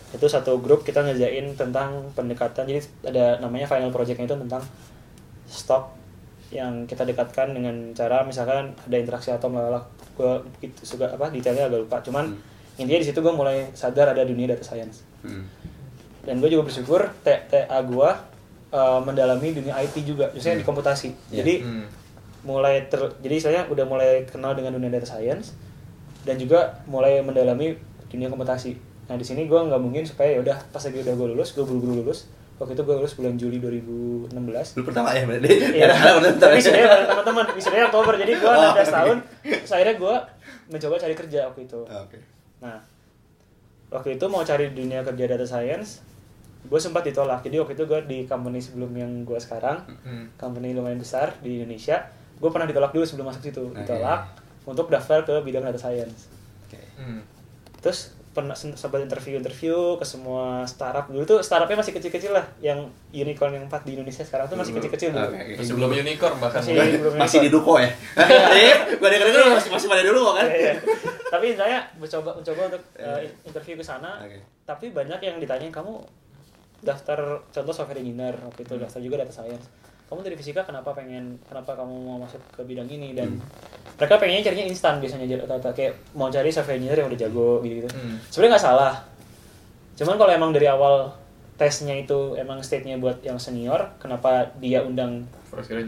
[0.08, 2.64] Itu satu grup kita ngerjain tentang pendekatan.
[2.64, 4.64] Jadi ada namanya final projectnya itu tentang
[5.44, 5.90] stok
[6.54, 9.82] yang kita dekatkan dengan cara misalkan ada interaksi atom lalala.
[10.14, 11.98] Gue gitu suka apa detailnya agak lupa.
[12.00, 12.32] Cuman
[12.76, 15.02] intinya di situ gue mulai sadar ada dunia data science.
[15.26, 15.44] Hmm.
[16.22, 18.10] Dan gue juga bersyukur T- TA gue
[18.74, 21.08] uh, mendalami dunia IT juga, misalnya di komputasi.
[21.30, 21.42] Iya.
[21.42, 21.86] Jadi Hmm.
[22.46, 25.58] mulai ter jadi saya udah mulai kenal dengan dunia data science
[26.22, 27.74] dan juga mulai mendalami
[28.06, 31.26] dunia komputasi nah di sini gue nggak mungkin supaya ya udah pas lagi udah gue
[31.34, 34.32] lulus gue buru-buru lulus waktu itu gue lulus bulan Juli 2016
[34.74, 35.48] Lu pertama ya berarti.
[35.72, 38.84] Iya, Ya, tapi sebenarnya bareng teman-teman sebenarnya Oktober jadi gue Oh, 16 oke.
[38.90, 40.14] tahun terus akhirnya gue
[40.66, 42.18] mencoba cari kerja waktu itu Oh, Oke.
[42.56, 42.78] Nah,
[43.88, 46.00] waktu itu mau cari dunia kerja data science,
[46.64, 47.40] gue sempat ditolak.
[47.40, 50.32] Jadi waktu itu gue di company sebelum yang gue sekarang, Hmm.
[50.34, 53.78] company lumayan besar di Indonesia, gue pernah ditolak dulu sebelum masuk situ, Oke.
[53.78, 54.32] ditolak
[54.64, 56.26] untuk daftar ke bidang data science.
[56.66, 56.80] Oke.
[56.96, 57.20] Hmm.
[57.78, 62.84] Terus pernah sem- sempat interview-interview ke semua startup dulu tuh startupnya masih kecil-kecil lah, yang
[63.08, 65.32] unicorn yang empat di Indonesia sekarang tuh masih kecil-kecil dulu.
[65.32, 65.64] Oke, oke.
[65.64, 67.64] Sebelum unicorn bahkan Masih belum Masih di unicorn.
[67.64, 67.90] Duko ya?
[69.00, 70.44] Gua denger denger masih masih pada dulu kan?
[70.44, 70.74] Iya, iya.
[71.32, 74.20] Tapi saya mencoba mencoba untuk uh, interview ke sana.
[74.20, 74.38] Oke.
[74.68, 75.96] Tapi banyak yang ditanyain kamu
[76.84, 79.64] daftar contoh software engineer waktu itu daftar juga data science
[80.06, 83.10] kamu dari fisika kenapa pengen kenapa kamu mau masuk ke bidang ini?
[83.12, 83.42] Dan
[83.94, 87.58] mereka pengennya carinya instan biasanya jadi rata-rata kayak mau cari software engineer yang udah jago
[87.60, 88.16] gitu gitu Hmm.
[88.28, 88.94] sebenarnya nggak salah.
[89.94, 91.10] Cuman kalau emang dari awal
[91.56, 95.24] tesnya itu emang state-nya buat yang senior kenapa dia undang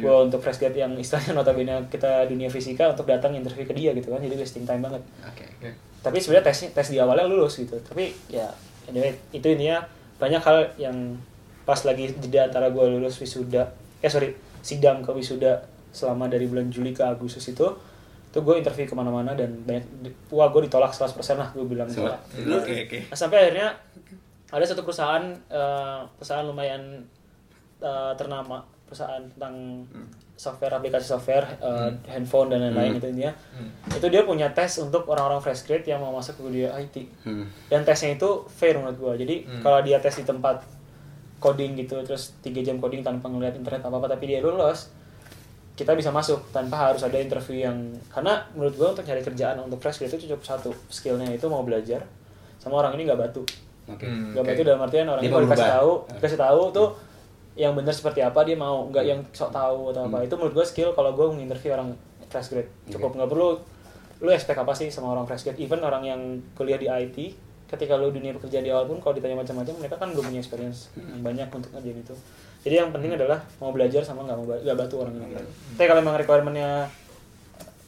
[0.00, 3.92] gue untuk fresh grad yang istilahnya notabene kita dunia fisika untuk datang interview ke dia
[3.92, 4.18] gitu kan.
[4.18, 5.02] Jadi wasting time banget.
[5.22, 5.44] Oke.
[5.60, 5.70] Oke.
[5.98, 7.76] tapi sebenarnya tesnya tes di awalnya lulus gitu.
[7.76, 8.48] Tapi ya
[8.88, 9.84] anyway itu intinya
[10.16, 10.96] banyak hal yang
[11.62, 14.30] pas lagi jeda antara gue lulus wisuda eh sorry
[14.60, 15.58] sidang ke wisuda
[15.90, 17.66] selama dari bulan Juli ke Agustus itu
[18.28, 19.82] tuh gue interview ke mana-mana dan banyak
[20.28, 22.20] wah gue ditolak 100% lah gue bilang ditolak.
[22.36, 22.98] Oke oke.
[23.08, 23.72] Nah, sampai akhirnya
[24.48, 27.00] ada satu perusahaan eh, perusahaan lumayan
[27.80, 29.84] eh, ternama perusahaan tentang
[30.38, 33.32] software aplikasi software eh, handphone dan lain-lain itu intinya.
[33.90, 37.48] Itu dia punya tes untuk orang-orang fresh grade yang mau masuk ke dunia IT Hmm.
[37.66, 39.12] dan tesnya itu fair menurut gua.
[39.16, 40.60] Jadi kalau dia tes di tempat
[41.38, 44.90] coding gitu terus tiga jam coding tanpa ngeliat internet apa apa tapi dia lulus
[45.78, 47.78] kita bisa masuk tanpa harus ada interview yang
[48.10, 51.62] karena menurut gua untuk cari kerjaan untuk fresh grade itu cukup satu skillnya itu mau
[51.62, 52.02] belajar
[52.58, 53.46] sama orang ini nggak batu
[53.88, 54.04] Oke.
[54.04, 54.48] Hmm, Gak oke.
[54.52, 56.88] batu dalam artian orang Dia ini kalau mau dikasih tahu, dikasih tahu tuh
[57.56, 60.28] yang benar seperti apa dia mau, nggak yang sok tahu atau apa.
[60.28, 61.96] Itu menurut gue skill kalau gue menginterview orang
[62.28, 62.68] fresh grade.
[62.92, 63.56] Cukup nggak perlu
[64.18, 65.56] lu expect apa sih sama orang fresh grade.
[65.56, 66.20] Even orang yang
[66.52, 67.16] kuliah di IT,
[67.68, 70.88] ketika lu dunia pekerjaan di awal pun kalau ditanya macam-macam mereka kan belum punya experience
[70.96, 72.14] yang banyak untuk ngerjain itu.
[72.64, 75.36] Jadi yang penting adalah mau belajar sama nggak mau nggak batu orang ini.
[75.76, 76.88] Tapi kalau memang requirementnya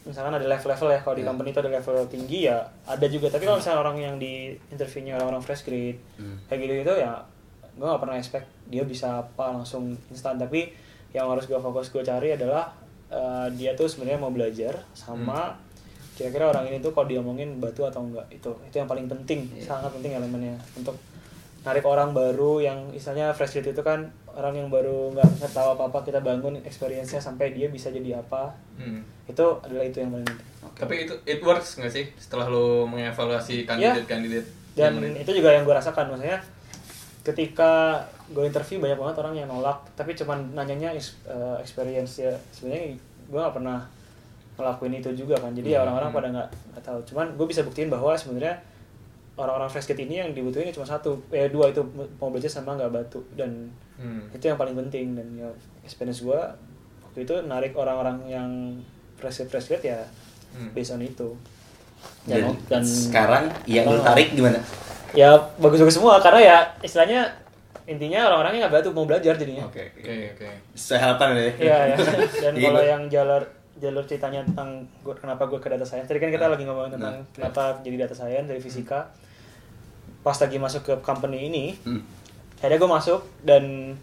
[0.04, 3.32] misalkan ada level-level ya kalau di company itu ada level tinggi ya ada juga.
[3.32, 5.98] Tapi kalau misalnya orang yang di interviewnya orang-orang fresh grade
[6.46, 7.24] kayak gitu gitu ya
[7.70, 10.36] gue gak pernah expect dia bisa apa langsung instan.
[10.36, 10.68] Tapi
[11.16, 12.76] yang harus gue fokus gue cari adalah
[13.08, 15.56] eh, dia tuh sebenarnya mau belajar sama
[16.20, 19.88] kira-kira orang ini tuh kalau diomongin batu atau enggak itu itu yang paling penting sangat
[19.96, 21.00] penting elemennya untuk
[21.64, 25.68] narik orang baru yang misalnya fresh grade itu kan orang yang baru nggak nggak tahu
[25.76, 28.52] apa apa kita bangun experience-nya sampai dia bisa jadi apa.
[28.76, 29.00] Hmm.
[29.28, 30.48] itu adalah itu yang paling penting.
[30.74, 34.44] Tapi itu it works nggak sih setelah lo mengevaluasi kandidat-kandidat?
[34.74, 36.38] dan yang itu juga yang gue rasakan maksudnya
[37.20, 38.00] ketika
[38.32, 42.96] gue interview banyak banget orang yang nolak tapi cuman nanyanya is- eh, experience ya sebenarnya
[43.28, 43.84] gue nggak pernah
[44.60, 47.88] ngelakuin itu juga kan jadi ya orang-orang pada nggak nggak tahu cuman gue bisa buktiin
[47.88, 48.54] bahwa sebenarnya
[49.34, 51.80] orang-orang fresh ini yang dibutuhin cuma satu eh dua itu
[52.16, 54.24] mau belajar sama nggak batu dan Hmm.
[54.32, 55.44] itu yang paling penting dan ya
[55.80, 56.40] experience gue
[57.02, 58.48] waktu itu narik orang-orang yang
[59.14, 60.00] fresh grade fresh grade ya
[60.50, 60.72] Hmm.
[60.72, 61.36] based on itu
[62.24, 64.00] Dan, dan, dan sekarang yang lu Oh.
[64.00, 64.56] tarik gimana?
[65.12, 67.28] ya bagus-bagus semua karena ya istilahnya
[67.84, 70.48] intinya orang-orangnya nggak batu mau belajar jadinya Oke Oke oke.
[70.72, 71.42] Seharapan ya.
[71.60, 71.96] iya ya
[72.42, 73.42] dan Jadi kalau yang jalur
[73.76, 74.68] jalur ceritanya tentang
[75.00, 77.96] gua, kenapa gue ke data science tadi kan kita lagi ngomongin tentang Nah, kenapa jadi
[78.00, 79.08] data science dari fisika
[80.20, 82.02] pas lagi masuk ke company ini Hmm.
[82.56, 83.94] akhirnya gue masuk dan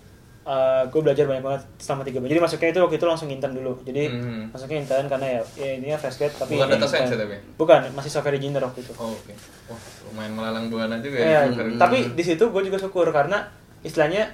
[0.88, 3.76] gue belajar banyak banget selama tiga bulan jadi masuknya itu waktu itu langsung intern dulu
[3.84, 4.48] jadi Hmm.
[4.48, 7.36] masuknya intern karena ya, ya intinya fresh grade tapi Bukan data science ya tapi?
[7.54, 9.34] bukan masih software engineer waktu itu Oh, oke.
[9.68, 11.44] Wah, lumayan melalang buana juga ya.
[11.46, 11.76] Hmm.
[11.76, 13.44] tapi di situ gue juga syukur karena
[13.80, 14.32] istilahnya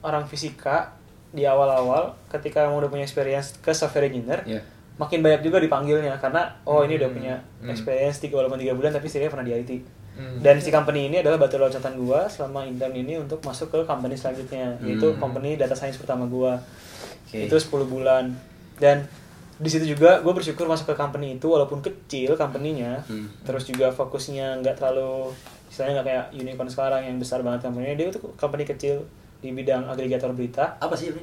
[0.00, 0.94] orang fisika
[1.34, 4.62] di awal-awal ketika mau udah punya experience ke software engineer, Iya.
[4.94, 7.16] makin banyak juga dipanggilnya karena oh ini udah Hmm.
[7.18, 7.68] punya Hmm.
[7.68, 9.72] experience tiga walaupun tiga bulan tapi setidaknya pernah di IT.
[10.14, 10.38] Hmm.
[10.38, 14.14] Dan si company ini adalah batu loncatan gua selama intern ini untuk masuk ke company
[14.14, 15.18] selanjutnya, yaitu Hmm.
[15.18, 16.54] company data science pertama gua.
[17.26, 17.50] Oke.
[17.50, 18.30] Itu 10 bulan.
[18.78, 19.02] Dan
[19.54, 23.26] di situ juga gue bersyukur masuk ke company itu walaupun kecil company-nya, Hmm.
[23.42, 25.30] terus juga fokusnya nggak terlalu
[25.66, 29.02] istilahnya nggak kayak unicorn sekarang yang besar banget company dia itu company kecil
[29.44, 31.20] di bidang agregator berita Apa sih ini?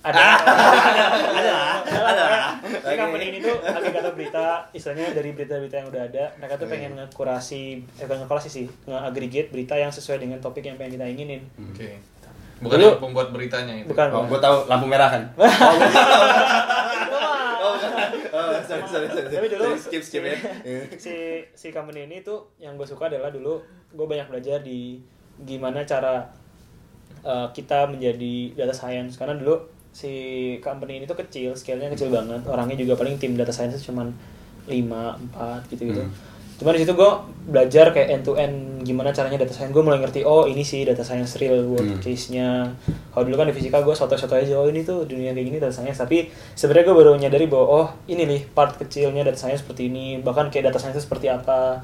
[0.00, 1.52] ada ada
[1.84, 2.24] ada
[2.58, 2.72] Oke.
[2.80, 6.96] Jadi company ini tuh agregator berita istilahnya dari berita-berita yang udah ada mereka tuh pengen
[6.96, 7.62] ngekurasi
[7.94, 12.00] eh bukan ngekurasi sih nge-aggregate berita yang sesuai dengan topik yang pengen kita inginin Oke.
[12.60, 13.88] Bukan Dulu- yang pembuat beritanya itu.
[13.88, 14.28] bukan Oh, bukan.
[14.30, 15.22] gue tahu lampu merah kan.
[17.60, 17.76] Oh,
[18.30, 19.28] Oh, sorry, sorry, sorry.
[19.28, 20.36] Tapi dulu skip skip ya.
[21.02, 21.12] si
[21.50, 25.02] si company ini tuh yang gue suka adalah dulu gue banyak belajar di
[25.38, 26.24] gimana cara
[27.24, 30.12] uh, kita menjadi data science karena dulu si
[30.62, 32.46] company ini tuh kecil, scale-nya kecil banget.
[32.46, 34.14] Orangnya juga paling tim data science cuman
[34.70, 34.70] 5,
[35.34, 36.06] 4 gitu-gitu.
[36.60, 37.12] Cuman di situ gue
[37.48, 39.72] belajar kayak end to end gimana caranya data science.
[39.72, 42.68] Gue mulai ngerti oh ini sih data science real world case-nya.
[43.10, 45.72] Kalau dulu kan di fisika gue soto-soto aja oh ini tuh dunia kayak gini data
[45.72, 45.96] science.
[45.96, 50.20] Tapi sebenarnya gue baru nyadari bahwa oh ini nih part kecilnya data science seperti ini.
[50.20, 51.80] Bahkan kayak data science seperti apa.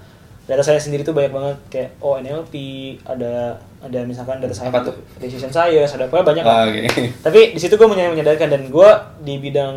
[0.47, 2.55] Data science sendiri tuh banyak banget kayak oh NLP,
[3.03, 4.95] ada ada misalkan data Apa tuh?
[5.19, 6.43] decision science, ada apa banyak.
[6.43, 6.87] Ah, Oke.
[7.27, 9.75] Tapi di situ gue menyadarkan dan gue di bidang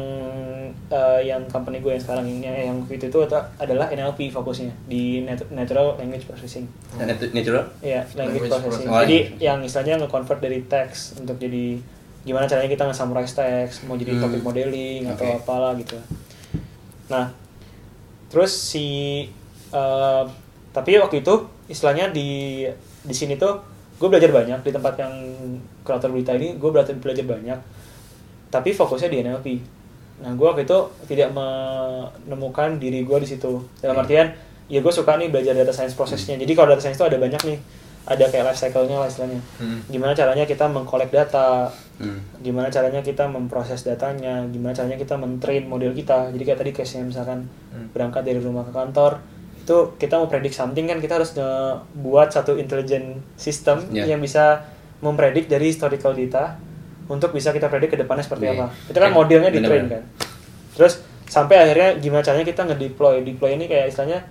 [0.87, 3.19] eh, yang company gue yang sekarang ini yang waktu itu itu
[3.57, 6.65] adalah NLP fokusnya di nat- natural language processing
[6.97, 7.65] natural?
[7.79, 8.89] ya language, Language processing processing.
[8.99, 11.77] jadi yang istilahnya nge-convert dari teks untuk jadi
[12.19, 14.21] gimana caranya kita nge-summarize teks mau jadi Hmm.
[14.23, 15.37] topic modeling atau Oke.
[15.39, 15.97] apalah gitu
[17.07, 17.33] nah
[18.27, 18.87] terus si
[19.69, 20.23] eh,
[20.69, 21.33] tapi waktu itu
[21.65, 22.65] istilahnya di
[23.03, 23.57] di sini tuh
[23.99, 24.59] gue belajar banyak.
[24.63, 25.13] Di tempat yang
[25.83, 27.59] kreator berita ini gue belajar belajar banyak.
[28.49, 29.47] Tapi fokusnya di NLP
[30.19, 33.63] nah gue waktu itu tidak menemukan diri gue di situ.
[33.79, 34.27] Dalam artian
[34.67, 36.35] ya gue suka nih belajar data science prosesnya.
[36.35, 37.59] Jadi kalau data science itu ada banyak nih.
[38.09, 39.37] Ada kayak life cycle-nya lah istilahnya.
[39.61, 39.85] Hmm.
[39.85, 41.69] gimana caranya kita mengkolek data?
[41.99, 42.19] Hmm.
[42.41, 44.43] gimana caranya kita memproses datanya?
[44.49, 46.31] Gimana caranya kita mentrain model kita?
[46.33, 47.85] Jadi kayak tadi case-nya misalkan Hmm.
[47.93, 49.21] berangkat dari rumah ke kantor
[49.69, 51.37] itu kita mau predik something kan kita harus
[51.93, 54.09] buat satu intelligent system Ya.
[54.09, 54.65] yang bisa
[54.97, 56.57] mempredik dari historical data
[57.05, 58.53] untuk bisa kita predik ke depannya seperti Iya.
[58.57, 60.01] apa itu kan modelnya di train kan
[60.73, 64.25] terus sampai akhirnya gimana caranya kita ngedeploy deploy ini kayak istilahnya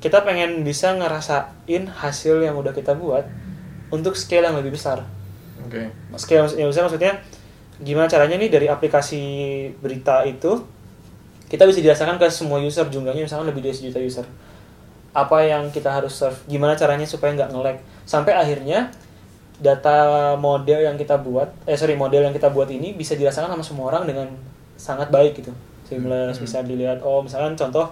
[0.00, 3.24] kita pengen bisa ngerasain hasil yang udah kita buat
[3.88, 5.00] untuk scale yang lebih besar
[5.64, 5.88] Oke.
[6.20, 7.24] scale yang besar maksudnya
[7.80, 9.22] gimana caranya nih dari aplikasi
[9.80, 10.60] berita itu
[11.50, 14.26] kita bisa dirasakan ke semua user jumlahnya misalkan lebih dari sejuta user.
[15.10, 16.38] Apa yang kita harus serve?
[16.46, 17.82] Gimana caranya supaya nggak nge-lag?
[18.06, 18.94] Sampai akhirnya
[19.58, 23.64] data model yang kita buat eh sorry model yang kita buat ini bisa dirasakan sama
[23.66, 24.30] semua orang dengan
[24.78, 25.50] sangat baik gitu.
[25.90, 27.90] Seamless bisa dilihat oh misalkan contoh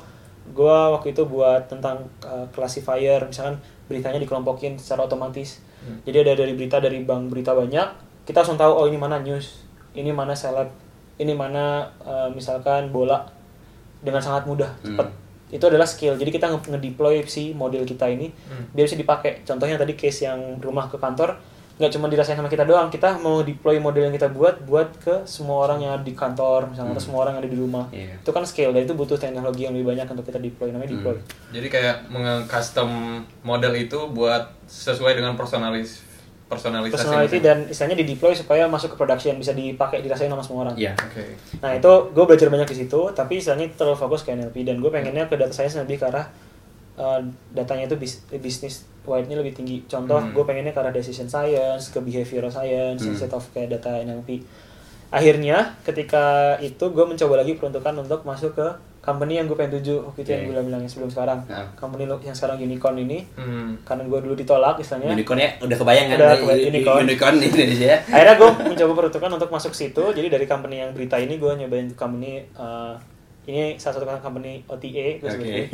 [0.54, 3.58] gua waktu itu buat tentang uh, classifier misalkan
[3.90, 5.58] beritanya dikelompokin secara otomatis.
[6.06, 9.64] Jadi ada dari berita dari bank berita banyak kita langsung tahu oh ini mana news
[9.96, 10.68] ini mana seleb
[11.16, 13.24] ini mana uh, misalkan bola
[14.00, 15.08] dengan sangat mudah cepat.
[15.48, 16.14] Itu adalah skill.
[16.14, 18.28] Jadi kita nge- ngedeploy si model kita ini
[18.70, 19.40] biar bisa dipakai.
[19.42, 21.40] Contohnya tadi case yang rumah ke kantor
[21.78, 22.90] nggak cuma dirasain sama kita doang.
[22.90, 26.68] Kita mau deploy model yang kita buat buat ke semua orang yang ada di kantor
[26.68, 27.86] misalnya atau semua orang yang ada di rumah.
[27.88, 28.18] Iya.
[28.18, 31.16] itu kan scale dan itu butuh teknologi yang lebih banyak untuk kita deploy namanya deploy.
[31.48, 32.90] Jadi kayak meng-custom
[33.40, 36.02] model itu buat sesuai dengan personalis
[36.48, 36.96] personalisasi.
[36.98, 40.60] personality masing- dan istilahnya di deploy supaya masuk ke production bisa dipakai dirasain sama semua
[40.64, 40.96] orang Iya.
[40.96, 41.36] Oke.
[41.58, 44.88] Nah itu gue belajar banyak di situ, tapi istilahnya terlalu fokus ke NLP dan gue
[44.88, 46.26] pengennya ke data science lebih ke arah
[46.96, 49.84] uh, datanya itu bis, bisnis wide-nya lebih tinggi.
[49.84, 50.32] Contoh, Hmm.
[50.32, 53.12] gue pengennya ke arah decision science, ke behavioral science, Hmm.
[53.12, 54.42] instead of kayak data NLP.
[55.08, 56.24] Akhirnya ketika
[56.58, 58.66] itu gue mencoba lagi peruntukan untuk masuk ke
[59.08, 61.40] company yang gue pengen tuju waktu itu yang gue bilang yang sebelum sekarang.
[61.48, 61.64] Nah.
[61.72, 63.80] Company yang sekarang unicorn ini, Hmm.
[63.82, 65.16] karena gue dulu ditolak istilahnya.
[65.16, 66.16] Unicorn ya udah kebayang kan?
[66.20, 66.98] Udah kebayang, unicorn.
[67.08, 67.98] Unicorn di Indonesia ya.
[68.04, 71.88] akhirnya gue mencoba peruntukan untuk masuk situ jadi dari company yang berita ini gue nyobain
[71.94, 72.92] company uh,
[73.46, 75.64] ini salah satu company OTA gue sebutnya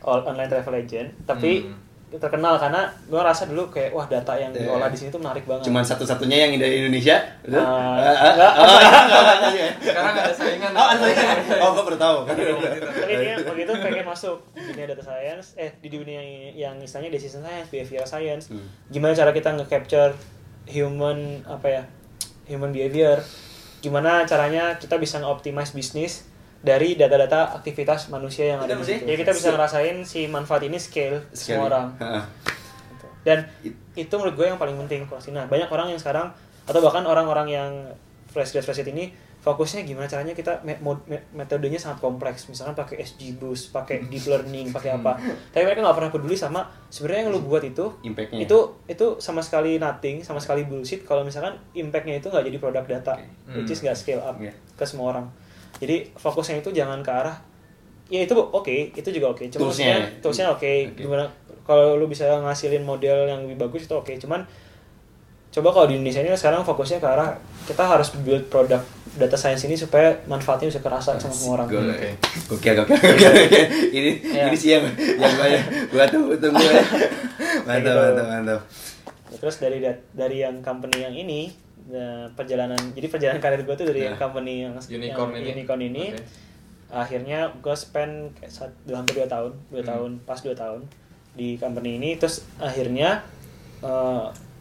[0.00, 1.89] all online travel agent tapi Hmm.
[2.12, 4.66] Terkenal karena gue rasa dulu kayak wah data yang Iya.
[4.66, 7.22] diolah di sini tuh menarik banget Cuman satu-satunya yang dari Indonesia.
[7.40, 7.54] Betul?
[7.56, 8.52] Ah, Ah, ah, enggak.
[8.52, 9.68] oh, iya, enggak, iya.
[9.78, 10.70] Sekarang ada saingan.
[10.72, 11.36] Oh, ada saingan.
[11.56, 12.18] Oh, gua baru tahu.
[12.26, 12.40] tapi
[13.14, 16.20] dia waktu itu pengen masuk di dunia data science eh di dunia
[16.52, 18.66] yang istilahnya decision science behavioral science Hmm.
[18.88, 20.10] gimana cara kita nge-capture
[20.66, 21.82] human apa ya
[22.46, 23.18] human behavior
[23.80, 26.26] gimana caranya kita bisa nge-optimize bisnis
[26.60, 29.08] dari data-data aktivitas manusia yang ada di situ.
[29.08, 31.86] Jadi kita bisa ngerasain si manfaat ini scale semua orang.
[31.96, 33.06] Gitu.
[33.24, 33.38] Dan
[33.96, 35.08] itu menurut gue yang paling penting.
[35.32, 36.28] Nah, banyak orang yang sekarang
[36.68, 37.70] atau bahkan orang-orang yang
[38.28, 40.60] fresh grad fresh ini fokusnya gimana caranya kita
[41.32, 45.16] metodenya sangat kompleks misalkan pakai SGBoost pakai deep learning pakai apa
[45.48, 48.44] tapi mereka nggak pernah peduli sama sebenarnya yang lu buat itu Impact-nya.
[48.44, 52.84] itu itu sama sekali nothing sama sekali bullshit kalau misalkan impactnya itu nggak jadi produk
[52.84, 53.16] data
[53.56, 54.52] which is nggak scale up Iya.
[54.76, 55.26] ke semua orang
[55.80, 57.36] jadi fokusnya itu jangan ke arah
[58.06, 60.20] ya itu oke itu juga oke cuma Toolsnya maksudnya ya?
[60.20, 60.98] toolsnya oke Oke.
[60.98, 61.24] gimana
[61.62, 64.42] kalau lu bisa ngasilin model yang lebih bagus itu oke cuman
[65.50, 68.78] coba kalau di Indonesia ini sekarang fokusnya ke arah kita harus build produk
[69.10, 72.10] data science ini supaya manfaatnya bisa kerasa sama semua orang Gokil, Oke.
[72.46, 73.34] gokil, gokil, gokil.
[73.90, 74.46] ini Iya.
[74.46, 75.46] ini sih yang yang gua
[75.90, 76.82] gua tunggu tunggu ya.
[77.66, 78.60] Mantap, mantap, mantap.
[79.32, 79.78] terus dari
[80.10, 81.50] dari yang company yang ini
[81.90, 84.20] nah, perjalanan jadi perjalanan karir gue tuh dari yang Nah.
[84.20, 85.50] company yang Unicorn yang ini.
[85.52, 86.22] unicorn ini Oke.
[86.88, 89.90] akhirnya gue spend kayak saat, hampir dua tahun dua Hmm.
[89.90, 90.80] tahun pas dua tahun
[91.32, 93.22] di company ini terus akhirnya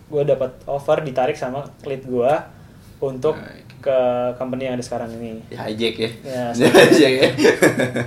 [0.05, 2.33] gue dapat offer ditarik sama lead gue
[2.99, 3.65] untuk Baik.
[3.79, 3.97] ke
[4.35, 6.09] company yang ada sekarang ini Ya hijack ya.
[6.19, 6.43] Ya,
[6.89, 7.29] hijack ya.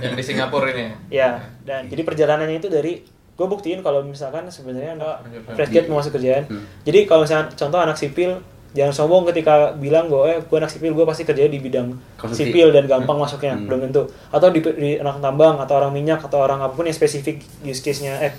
[0.01, 0.91] Yang di Singapura ini.
[1.09, 3.01] ya dan jadi perjalanannya itu dari
[3.33, 6.63] gue buktiin kalau misalkan sebenarnya anak Lanjut, fresh grad mau masuk kerjaan Hmm.
[6.83, 8.37] jadi kalau misalkan contoh anak sipil
[8.73, 11.93] jangan sombong ketika bilang bahwa eh gue anak sipil gue pasti kerja di bidang
[12.29, 13.65] sipil dan gampang masuknya Hmm.
[13.65, 16.91] belum tentu atau di, di anak tambang atau orang minyak atau orang apa pun yang
[16.91, 18.33] spesifik use case nya eh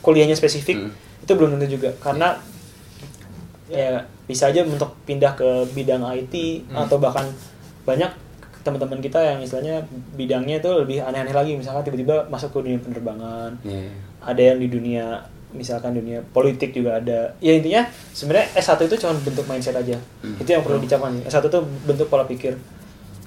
[0.00, 0.92] kuliahnya spesifik Hmm.
[1.20, 2.40] itu belum tentu juga karena
[3.68, 6.34] ya bisa aja untuk pindah ke bidang IT
[6.66, 6.82] Hmm.
[6.82, 7.28] atau bahkan
[7.84, 8.08] banyak
[8.58, 13.56] teman-teman kita yang istilahnya bidangnya itu lebih aneh-aneh lagi misalkan tiba-tiba masuk ke dunia penerbangan
[13.62, 13.92] Iya.
[14.20, 15.04] ada yang di dunia
[15.52, 17.32] misalkan dunia politik juga ada.
[17.40, 19.96] Ya intinya sebenarnya S1 itu cuma bentuk mindset aja.
[20.36, 21.24] Itu yang perlu dicapai.
[21.24, 22.56] S1 itu bentuk pola pikir.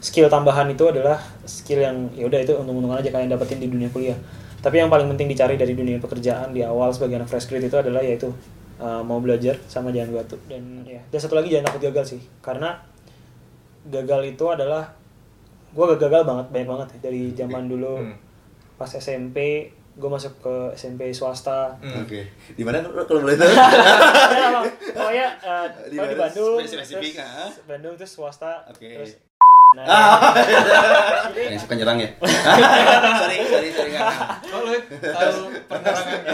[0.02, 3.90] Skill tambahan itu adalah skill yang ya udah itu untung-untungan aja kalian dapetin di dunia
[3.94, 4.18] kuliah.
[4.62, 7.78] Tapi yang paling penting dicari dari dunia pekerjaan di awal sebagai anak fresh grade itu
[7.78, 8.30] adalah yaitu
[8.78, 10.38] uh, mau belajar sama jangan batu.
[10.46, 12.22] Dan ya dan satu lagi jangan takut gagal sih.
[12.42, 12.78] Karena
[13.90, 14.94] gagal itu adalah
[15.74, 18.18] gua gagal banget banyak banget ya, dari zaman dulu Hmm.
[18.78, 19.70] pas SMP
[20.02, 22.02] gue masuk ke SMP swasta Hmm.
[22.02, 22.26] Oke.
[22.52, 23.46] Di mana kalau kalau boleh tahu?
[23.46, 24.66] Ya, Bang.
[24.92, 26.16] pokoknya uh, Di di?
[26.18, 27.50] Bandung Spesifik, terus ah.
[27.64, 28.90] Bandung terus swasta Oke.
[28.98, 29.14] terus
[29.72, 30.36] nah Ah.
[31.32, 32.10] Yang suka nyerang ya?
[33.24, 33.92] sorry, sorry, sorry.
[33.94, 34.10] nggak.
[34.52, 36.28] Oh, lu tahu penerangan gini.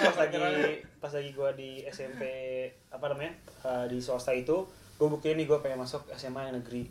[0.00, 0.38] Pas lagi
[0.96, 2.22] pas lagi gue di SMP
[2.88, 4.64] apa namanya uh, di swasta itu
[4.96, 6.88] gue buktiin nih gue pengen masuk SMA yang negeri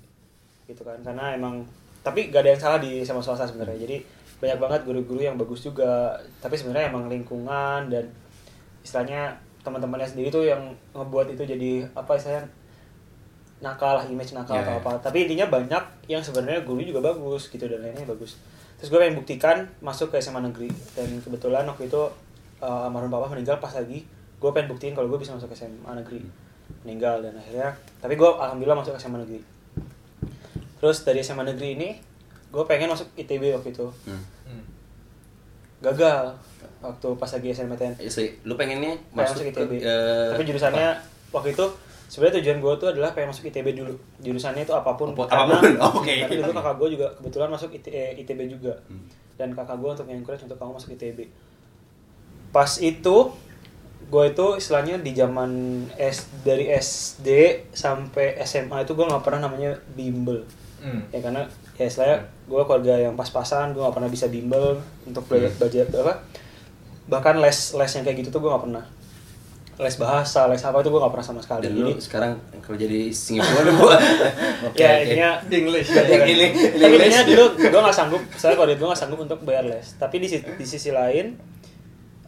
[0.63, 1.65] gitu kan karena emang
[2.03, 3.97] tapi gak ada yang salah di SMA swasta sebenarnya jadi
[4.41, 6.17] banyak banget guru-guru yang bagus juga.
[6.41, 8.05] Tapi sebenarnya emang lingkungan dan
[8.83, 10.59] istilahnya teman-temannya sendiri tuh yang
[10.91, 12.43] ngebuat itu jadi apa istilahnya
[13.63, 14.79] nakal lah image nakal Ya, atau ya.
[14.83, 14.91] apa.
[14.99, 18.35] Tapi intinya banyak yang sebenarnya guru juga bagus gitu dan lainnya bagus.
[18.75, 20.67] Terus gue pengen buktikan masuk ke SMA negeri.
[20.91, 22.01] Dan kebetulan waktu itu
[22.59, 24.03] uh, almarhum papa meninggal pas lagi
[24.43, 26.19] gue pengen buktiin kalau gue bisa masuk ke SMA negeri.
[26.83, 27.71] Meninggal dan akhirnya
[28.03, 29.39] tapi gue alhamdulillah masuk ke SMA negeri.
[30.83, 31.89] Terus dari SMA negeri ini
[32.53, 33.87] gue pengen masuk ITB waktu itu.
[34.05, 34.21] Hmm.
[34.45, 34.63] Hmm.
[35.81, 36.31] gagal
[36.79, 40.43] waktu pas lagi SNMPTN Eh, sorry, lu pengennya pengen masuk masuk ke ITB eh, tapi
[40.45, 40.87] jurusannya
[41.29, 41.65] waktu itu
[42.05, 43.95] sebenarnya tujuan gue tuh adalah pengen masuk ITB dulu.
[44.21, 45.11] Jurusannya itu apa pun.
[45.11, 46.13] Apa- karena apa pun, oke.
[46.23, 48.77] tapi dulu kakak gue juga kebetulan masuk IT, eh, ITB juga.
[48.85, 49.03] Hmm.
[49.33, 51.25] dan kakak gue untuk encourage untuk kamu masuk ITB
[52.53, 53.15] pas itu
[54.05, 55.49] gue itu istilahnya di zaman
[55.97, 57.27] S dari SD
[57.73, 60.45] sampai SMA itu gue nggak pernah namanya bimbel
[60.83, 60.99] Hmm.
[61.09, 65.47] ya karena ya istilahnya gue keluarga yang pas-pasan gue gak pernah bisa bimbel untuk belajar
[65.47, 65.59] Hmm.
[65.61, 66.13] belajar apa
[67.03, 68.83] bahkan les les yang kayak gitu tuh gue gak pernah
[69.73, 72.85] les bahasa les apa itu gue gak pernah sama sekali Dan jadi lu sekarang kerja
[72.85, 73.97] di Singapura gua.
[74.67, 75.87] Oke, ya intinya English.
[75.89, 76.53] English, tapi English.
[77.01, 80.27] intinya dulu gue gak sanggup saya kalau gue gak sanggup untuk bayar les tapi di,
[80.29, 81.39] di sisi lain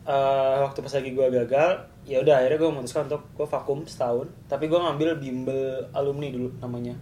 [0.02, 1.72] eh, waktu pas lagi gue gagal
[2.04, 6.50] ya udah akhirnya gue memutuskan untuk gue vakum setahun tapi gue ngambil bimbel alumni dulu
[6.60, 6.94] namanya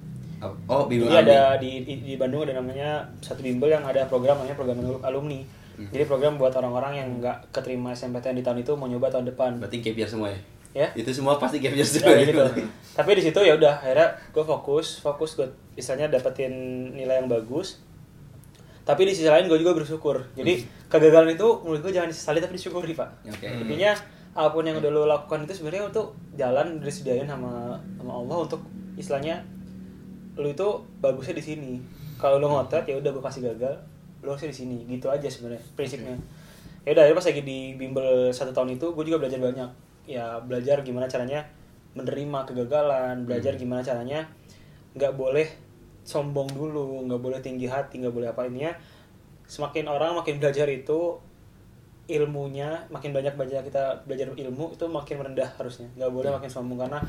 [0.67, 1.08] Oh, bingung.
[1.08, 4.77] Jadi ada di, di di Bandung ada namanya satu bimbel yang ada program namanya program
[5.01, 5.39] alumni.
[5.73, 5.89] Hmm.
[5.89, 9.58] Jadi program buat orang-orang yang nggak keterima SMPTN di tahun itu mau nyoba tahun depan.
[9.58, 10.39] Berarti gap year semua ya?
[10.73, 10.88] Ya.
[10.93, 12.13] Itu semua pasti gap year Ya, semua.
[12.13, 12.43] kayak gitu.
[12.93, 16.53] Tapi di situ ya udah akhirnya gue fokus, fokus gue misalnya dapetin
[16.93, 17.82] nilai yang bagus.
[18.84, 20.21] Tapi di sisi lain gue juga bersyukur.
[20.36, 23.10] Jadi kegagalan itu menurut gue jangan disesali tapi disyukuri pak.
[23.32, 23.47] Oke.
[23.47, 23.95] Intinya
[24.34, 28.62] apa pun yang udah lo lakukan itu sebenarnya untuk jalan disediain sama sama Allah untuk
[28.97, 29.45] istilahnya
[30.38, 30.67] lu itu
[31.00, 31.74] bagusnya di sini.
[32.17, 33.76] Kalau lu ngotot ya udah gue kasih gagal,
[34.26, 34.78] lu harusnya di sini.
[34.88, 36.15] Gitu aja sebenarnya prinsipnya.
[36.84, 39.69] Ya udah pas lagi di bimbel satu tahun itu gue juga belajar banyak.
[40.10, 41.48] Ya belajar gimana caranya
[41.93, 44.26] menerima kegagalan, belajar gimana caranya
[44.98, 45.48] nggak boleh
[46.04, 48.74] sombong dulu, nggak boleh tinggi hati, nggak boleh apa ininya.
[49.48, 51.19] Semakin orang makin belajar itu
[52.04, 55.88] ilmunya makin banyak baca kita belajar ilmu itu makin merendah harusnya.
[55.96, 57.00] Nggak boleh makin sombong karena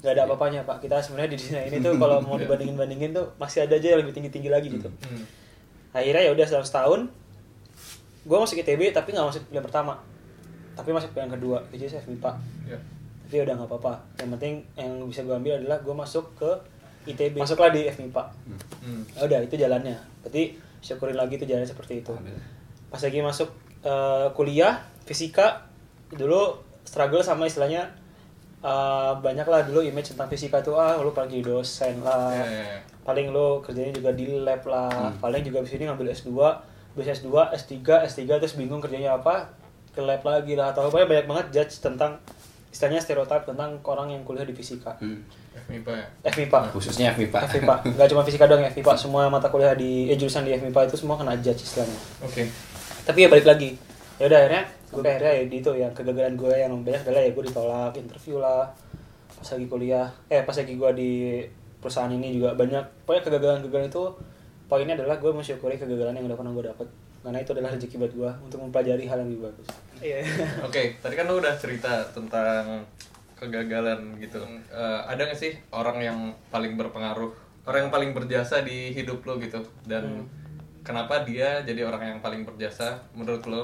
[0.00, 0.82] nggak ada apa-apanya pak.
[0.82, 4.00] Kita sebenarnya di dunia ini tuh kalau mau dibandingin bandingin tuh masih ada aja yang
[4.02, 4.90] lebih tinggi tinggi lagi gitu.
[4.90, 5.22] Hmm.
[5.90, 7.00] akhirnya ya udah selama setahun
[8.20, 9.94] gue masuk ITB tapi nggak masuk pilihan pertama.
[10.74, 12.32] Tapi masuk pilihan kedua jadi saya FMIPA
[12.66, 12.78] Ya.
[13.22, 13.92] tapi ya udah nggak apa-apa.
[14.18, 16.50] Yang penting yang bisa gue ambil adalah gue masuk ke
[17.06, 18.22] ITB masuklah di FMIPA
[18.80, 19.02] Hmm.
[19.14, 19.94] ya udah itu jalannya.
[20.20, 20.42] Berarti
[20.78, 22.12] syukurin lagi itu jalannya seperti itu.
[22.86, 23.50] Pas lagi masuk
[23.82, 25.66] eh, kuliah fisika
[26.10, 27.88] dulu struggle sama istilahnya
[28.58, 32.44] eh, banyak lah dulu image tentang fisika tuh ah lu paling jadi dosen lah Ya,
[32.44, 32.78] ya, ya.
[33.00, 35.16] paling lu kerjanya juga di lab lah Hmm.
[35.18, 36.30] paling juga di sini ngambil S2
[36.90, 39.48] habis S2 S3 S3 terus bingung kerjanya apa
[39.90, 42.18] ke lab lagi lah atau apa banyak banget judge tentang
[42.68, 45.22] istilahnya stereotip tentang orang yang kuliah di fisika Hmm.
[45.50, 46.06] FMIPA ya.
[46.28, 47.38] FMIPA Khususnya FMIPA.
[47.44, 50.86] FMIPA nggak cuma fisika doang ya FMIPA semua mata kuliah di eh, jurusan di FMIPA
[50.86, 52.46] itu semua kena judge istilahnya Oke.
[53.04, 53.70] Tapi ya balik lagi.
[54.20, 57.30] Ya udah akhirnya gue akhirnya ya di itu yang kegagalan gue yang banyak adalah ya
[57.30, 58.68] gue ditolak interview lah
[59.40, 60.08] pas lagi kuliah.
[60.28, 61.12] Eh pas lagi gue di
[61.80, 63.08] perusahaan ini juga banyak.
[63.08, 64.04] Pokoknya kegagalan-kegagalan itu
[64.68, 66.88] poinnya adalah gue mensyukuri kegagalan yang udah pernah gue dapet.
[67.20, 69.68] Karena itu adalah rezeki buat gue untuk mempelajari hal yang lebih bagus.
[70.00, 70.24] Iya.
[70.68, 72.84] Oke, tadi kan lu udah cerita tentang
[73.36, 74.40] kegagalan gitu.
[74.72, 77.32] Eh, ada gak sih orang yang paling berpengaruh,
[77.68, 79.60] orang yang paling berjasa di hidup lo gitu?
[79.84, 80.28] Dan
[80.80, 83.62] kenapa dia jadi orang yang paling berjasa menurut lo?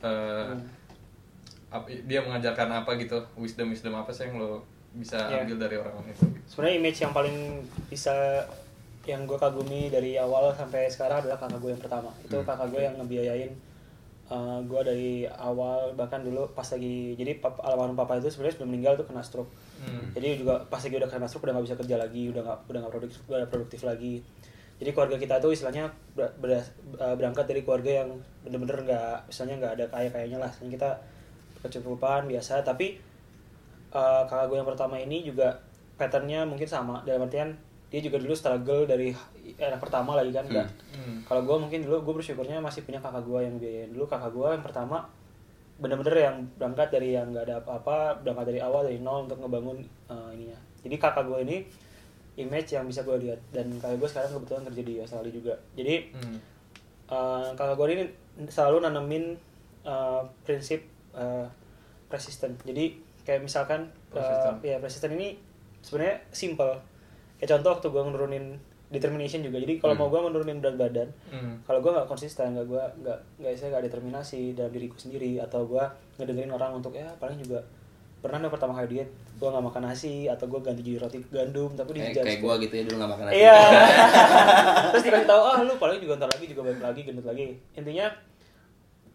[0.00, 0.52] Eh,
[1.68, 3.18] ap- dia mengajarkan apa gitu?
[3.34, 4.62] Wisdom wisdom apa sih yang lo
[4.92, 5.44] bisa Iya.
[5.44, 6.24] ambil dari orang itu?
[6.46, 7.36] sebenarnya image yang paling
[7.86, 8.40] bisa
[9.04, 12.80] yang gue kagumi dari awal sampai sekarang adalah kakak gue yang pertama itu kakak gue
[12.80, 13.52] yang ngebiayain
[14.26, 18.70] uh, gue dari awal bahkan dulu pas lagi jadi pap, almarhum papa itu sebenarnya sebelum
[18.72, 19.52] meninggal tuh kena stroke
[20.10, 22.80] jadi juga pas lagi udah kena stroke udah nggak bisa kerja lagi udah nggak udah
[22.80, 24.14] nggak produktif udah produktif lagi
[24.76, 26.36] jadi keluarga kita tuh istilahnya ber-
[27.00, 28.10] uh, berangkat dari keluarga yang
[28.44, 30.50] bener-bener nggak misalnya nggak ada kaya kayanya lah.
[30.52, 30.90] Misalnya kita
[31.64, 32.60] kecukupan biasa.
[32.60, 33.00] Tapi
[33.96, 35.56] uh, kakak gue yang pertama ini juga
[35.96, 37.00] patternnya mungkin sama.
[37.08, 37.56] Dalam artian
[37.88, 39.14] dia juga dulu struggle dari
[39.56, 40.68] anak pertama lagi kan nggak
[41.22, 44.48] kalau gue mungkin dulu gue bersyukurnya masih punya kakak gue yang biayain dulu kakak gue
[44.58, 45.06] yang pertama
[45.78, 49.86] bener-bener yang berangkat dari yang nggak ada apa-apa berangkat dari awal dari nol untuk ngebangun
[50.10, 50.58] uh, ininya.
[50.82, 51.56] Jadi kakak gue ini
[52.36, 53.40] image yang bisa gue lihat.
[53.50, 55.54] Dan kakak gue sekarang kebetulan kerja di Australia juga.
[55.72, 55.94] Jadi
[57.08, 58.04] uh, kakak gue ini
[58.46, 59.24] selalu nanemin
[59.82, 61.48] uh, prinsip uh,
[62.06, 64.56] persistent jadi kayak misalkan uh, Persistent.
[64.62, 65.28] ya persistent ini
[65.80, 66.72] sebenarnya simple.
[67.36, 68.46] Kayak contoh waktu gue nurunin
[68.86, 69.58] determination juga.
[69.58, 71.58] Jadi kalau mau gue menurunin berat badan Hmm.
[71.62, 75.66] kalau gue nggak konsisten nggak gue nggak nggak saya nggak determinasi dalam diriku sendiri atau
[75.66, 75.82] gue
[76.16, 77.58] ngedengerin orang untuk ya paling juga
[78.26, 81.70] pernah nih pertama kali diet gue nggak makan nasi atau gue ganti jadi roti gandum
[81.78, 83.58] tapi di kayak, judge kayak gua gitu ya dulu gak makan nasi Iya.
[84.92, 87.46] Terus dikasih tahu, ah lu paling juga ntar lagi juga balik lagi gendut lagi.
[87.76, 88.06] Intinya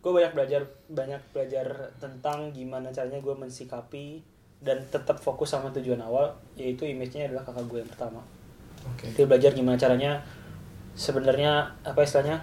[0.01, 1.68] gue banyak belajar banyak belajar
[2.01, 4.22] tentang gimana caranya gue mensikapi
[4.62, 8.22] dan tetap fokus sama tujuan awal yaitu image-nya adalah kakak gue yang pertama.
[8.93, 9.09] Oke.
[9.14, 10.22] Dia belajar gimana caranya
[10.93, 12.41] sebenarnya apa istilahnya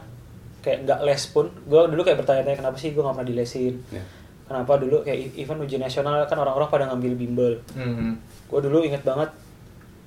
[0.62, 4.02] kayak nggak les pun gue dulu kayak bertanya-tanya kenapa sih gue nggak pernah dilesin Ya.
[4.48, 7.52] Kenapa dulu kayak even ujian nasional kan orang-orang pada ngambil bimbel.
[7.76, 8.16] Hmm.
[8.48, 9.28] gue dulu inget banget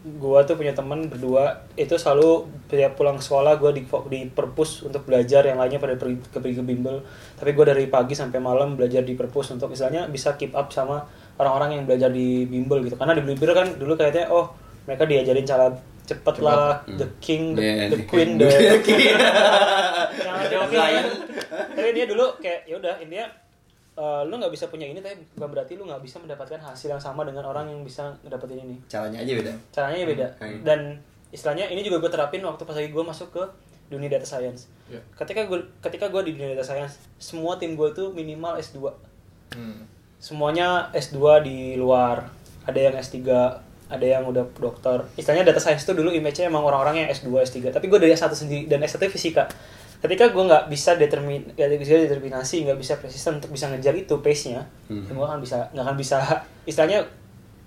[0.02, 5.06] gue tuh punya teman berdua itu selalu tiap pulang sekolah gue di di perpus untuk
[5.06, 7.06] belajar yang lainnya pada pergi ke, pergi ke bimbel.
[7.38, 11.06] Tapi gue dari pagi sampai malam belajar di perpus untuk misalnya bisa keep up sama
[11.38, 12.98] orang-orang yang belajar di bimbel gitu.
[12.98, 14.50] Karena di bimbel kan dulu kayaknya oh
[14.89, 15.70] mereka diajarin cara
[16.02, 19.14] cepet lah the king the, Yeah, the the queen the The king.
[20.74, 21.06] lain.
[21.72, 23.28] tapi dia dulu kayak ya udah intinya
[24.02, 26.97] eh, lu nggak bisa punya ini tapi bukan berarti lu nggak bisa mendapatkan hasil yang
[26.97, 28.76] sama dengan orang yang bisa ngedapetin ini.
[28.89, 29.54] Caranya aja beda.
[29.70, 30.28] Caranya beda.
[30.41, 30.62] Hmm.
[30.66, 30.80] dan
[31.30, 33.43] istilahnya ini juga gue terapin waktu pas lagi gue masuk ke
[33.88, 34.68] dunia data science.
[34.88, 34.99] Ya.
[35.16, 38.89] ketika gue ketika gue di dunia data science semua tim gue tuh minimal S2
[39.52, 39.84] Hmm.
[40.18, 42.24] semuanya S2 di luar.
[42.64, 43.20] Ada yang S3
[43.91, 45.04] ada yang udah dokter.
[45.16, 48.32] Istilahnya data science itu dulu image-nya emang orang-orang yang S2 S3 tapi gue dari S1
[48.32, 49.52] sendiri dan S1 fisika
[50.02, 54.18] ketika gue nggak bisa determin gak bisa determinasi nggak bisa persisten untuk bisa ngejar itu
[54.18, 55.06] pace nya Hmm.
[55.06, 56.18] gue akan bisa nggak akan bisa
[56.64, 57.06] istilahnya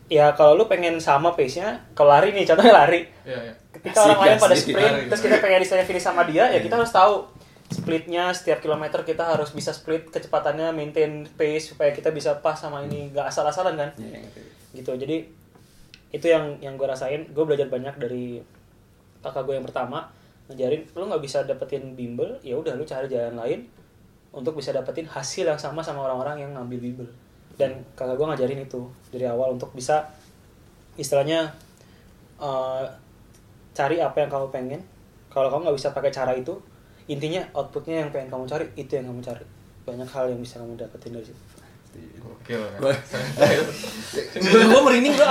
[0.07, 3.55] ya kalau lu pengen sama pace nya kalau lari nih contohnya lari Iya, iya.
[3.73, 4.65] ketika Asik, orang lain pada asik.
[4.69, 5.07] sprint Lari.
[5.07, 7.15] terus kita pengen istilahnya finish sama dia ya kita harus tahu
[7.67, 12.83] splitnya setiap kilometer kita harus bisa split kecepatannya maintain pace supaya kita bisa pas sama
[12.83, 14.21] ini nggak asal-asalan kan Ya,
[14.75, 15.25] gitu jadi
[16.11, 18.43] itu yang yang gue rasain gue belajar banyak dari
[19.21, 20.11] kakak gue yang pertama
[20.45, 23.65] ngajarin lu nggak bisa dapetin bimbel ya udah lu cari jalan lain
[24.29, 27.09] untuk bisa dapetin hasil yang sama sama orang-orang yang ngambil bimbel.
[27.55, 30.03] Dan kakak gue ngajarin itu dari awal untuk bisa
[30.99, 31.47] istilahnya
[32.37, 32.85] eh,
[33.71, 34.81] cari apa yang kamu pengen.
[35.31, 36.51] Kalau kamu nggak bisa pakai cara itu
[37.07, 39.47] intinya outputnya yang pengen kamu cari itu yang kamu cari.
[39.87, 41.43] Banyak hal yang bisa kamu dapetin dari situ.
[42.19, 42.81] Gokil kan.
[42.83, 45.29] Gua- gue merinding gue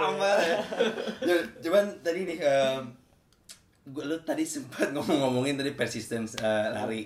[0.00, 0.06] Gitu.
[0.08, 0.34] tambah
[1.28, 2.82] ya, cuman tadi nih em,
[3.86, 7.04] gua lu tadi sempat ngomong-ngomongin tadi persistence eh, lari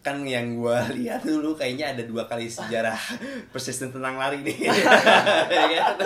[0.00, 2.98] kan yang gue lihat dulu kayaknya ada dua kali sejarah
[3.48, 5.96] persisten tentang lari nih Ya kan?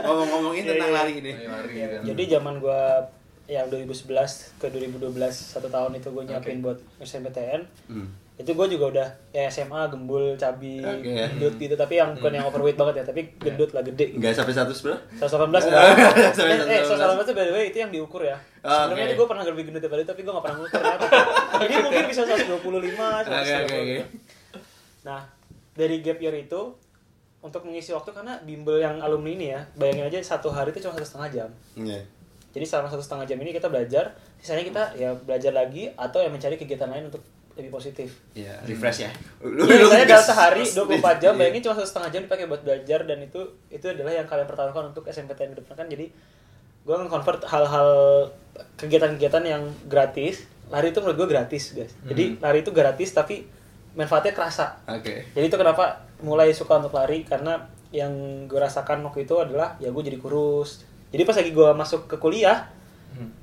[0.00, 0.96] ngomong-ngomongin Iya, tentang iya.
[0.96, 2.00] lari ini Lari Ya, kan.
[2.04, 3.04] Jadi zaman gua
[3.44, 4.08] yang 2011
[4.56, 8.08] ke 2012 satu tahun itu gue nyiapin buat SNPTN Hmm.
[8.34, 11.06] Itu gue juga udah ya SMA gembul cabi Oke.
[11.06, 14.18] gendut gitu tapi yang bukan yang overweight banget ya tapi gendut lah gede gitu.
[14.18, 15.84] nggak sampai 100 berapa 118 enggak.
[16.34, 16.98] Sampai eh, 118.
[16.98, 18.34] 118 itu by the way itu yang diukur ya.
[18.66, 20.82] Oh, Sebenarnya itu gue pernah lebih gendut daripada itu tapi gue gak pernah ngukur.
[21.62, 23.98] Jadi mungkin bisa 125, 130 Oke, oke, oke.
[25.06, 25.20] Nah,
[25.78, 26.60] dari gap year itu
[27.44, 30.96] untuk mengisi waktu karena bimbel yang alumni ini ya, bayangin aja satu hari itu cuma
[30.98, 31.48] satu setengah jam.
[31.76, 32.02] Iya.
[32.50, 36.32] Jadi selama satu setengah jam ini kita belajar, sisanya kita ya belajar lagi atau yang
[36.32, 37.20] mencari kegiatan lain untuk
[37.54, 38.10] lebih positif.
[38.32, 39.10] Iya, refresh ya.
[39.40, 41.38] Iya, saya dalam gas- sehari gas- 24 jam, iya.
[41.38, 44.90] bayangin cuma satu setengah jam dipakai buat belajar dan itu itu adalah yang kalian pertaruhkan
[44.90, 45.86] untuk SMPTN ke depan kan.
[45.86, 46.10] Jadi
[46.84, 47.88] gue nge-convert hal-hal
[48.76, 50.44] kegiatan-kegiatan yang gratis.
[50.66, 51.92] Lari itu menurut gue gratis, guys.
[52.02, 53.44] Jadi lari itu gratis tapi
[53.94, 54.82] manfaatnya kerasa.
[54.84, 55.30] Oke.
[55.30, 57.62] Jadi itu kenapa mulai suka untuk lari karena
[57.94, 58.10] yang
[58.44, 60.82] gue rasakan waktu itu adalah ya gue jadi kurus.
[61.14, 62.66] Jadi pas lagi gue masuk ke kuliah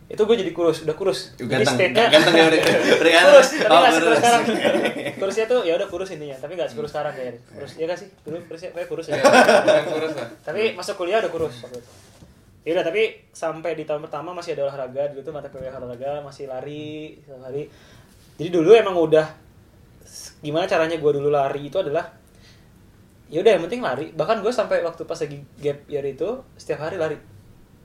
[0.05, 1.19] itu gue jadi kurus, udah kurus.
[1.35, 2.59] Jadi Ganteng, state-nya ganteng ya udah.
[2.59, 3.23] Ganteng.
[3.23, 4.19] kurus, tapi Oh, nggak sekurus kurus.
[4.19, 4.43] sekarang.
[5.15, 7.41] Kurusnya tuh ya udah kurus intinya, tapi nggak sekurus sekarang kayaknya.
[7.49, 8.07] Kurus ya gak sih?
[8.21, 9.15] Dulu kurusnya kayak kurus ya.
[9.87, 10.27] Kurus lah.
[10.41, 11.91] tapi masuk kuliah udah kurus waktu itu.
[12.61, 13.01] ya udah tapi
[13.31, 17.65] sampai di tahun pertama masih ada olahraga dulu tuh mata kuliah olahraga masih lari hari
[18.37, 19.25] jadi dulu emang udah
[20.37, 22.13] gimana caranya gue dulu lari itu adalah
[23.29, 26.85] ya udah yang penting lari bahkan gue sampai waktu pas lagi gap year itu setiap
[26.85, 27.17] hari lari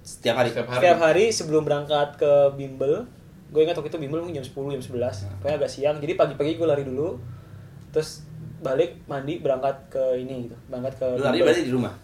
[0.07, 0.49] Setiap hari.
[0.49, 0.79] Setiap hari.
[0.79, 3.11] setiap hari sebelum berangkat ke bimbel
[3.47, 6.55] gue ingat waktu itu bimbel mungkin jam 10 jam 11 pokoknya agak siang jadi pagi-pagi
[6.55, 7.19] gue lari dulu
[7.89, 8.27] terus
[8.59, 11.95] balik mandi berangkat ke ini gitu berangkat ke Lu lari berarti di rumah.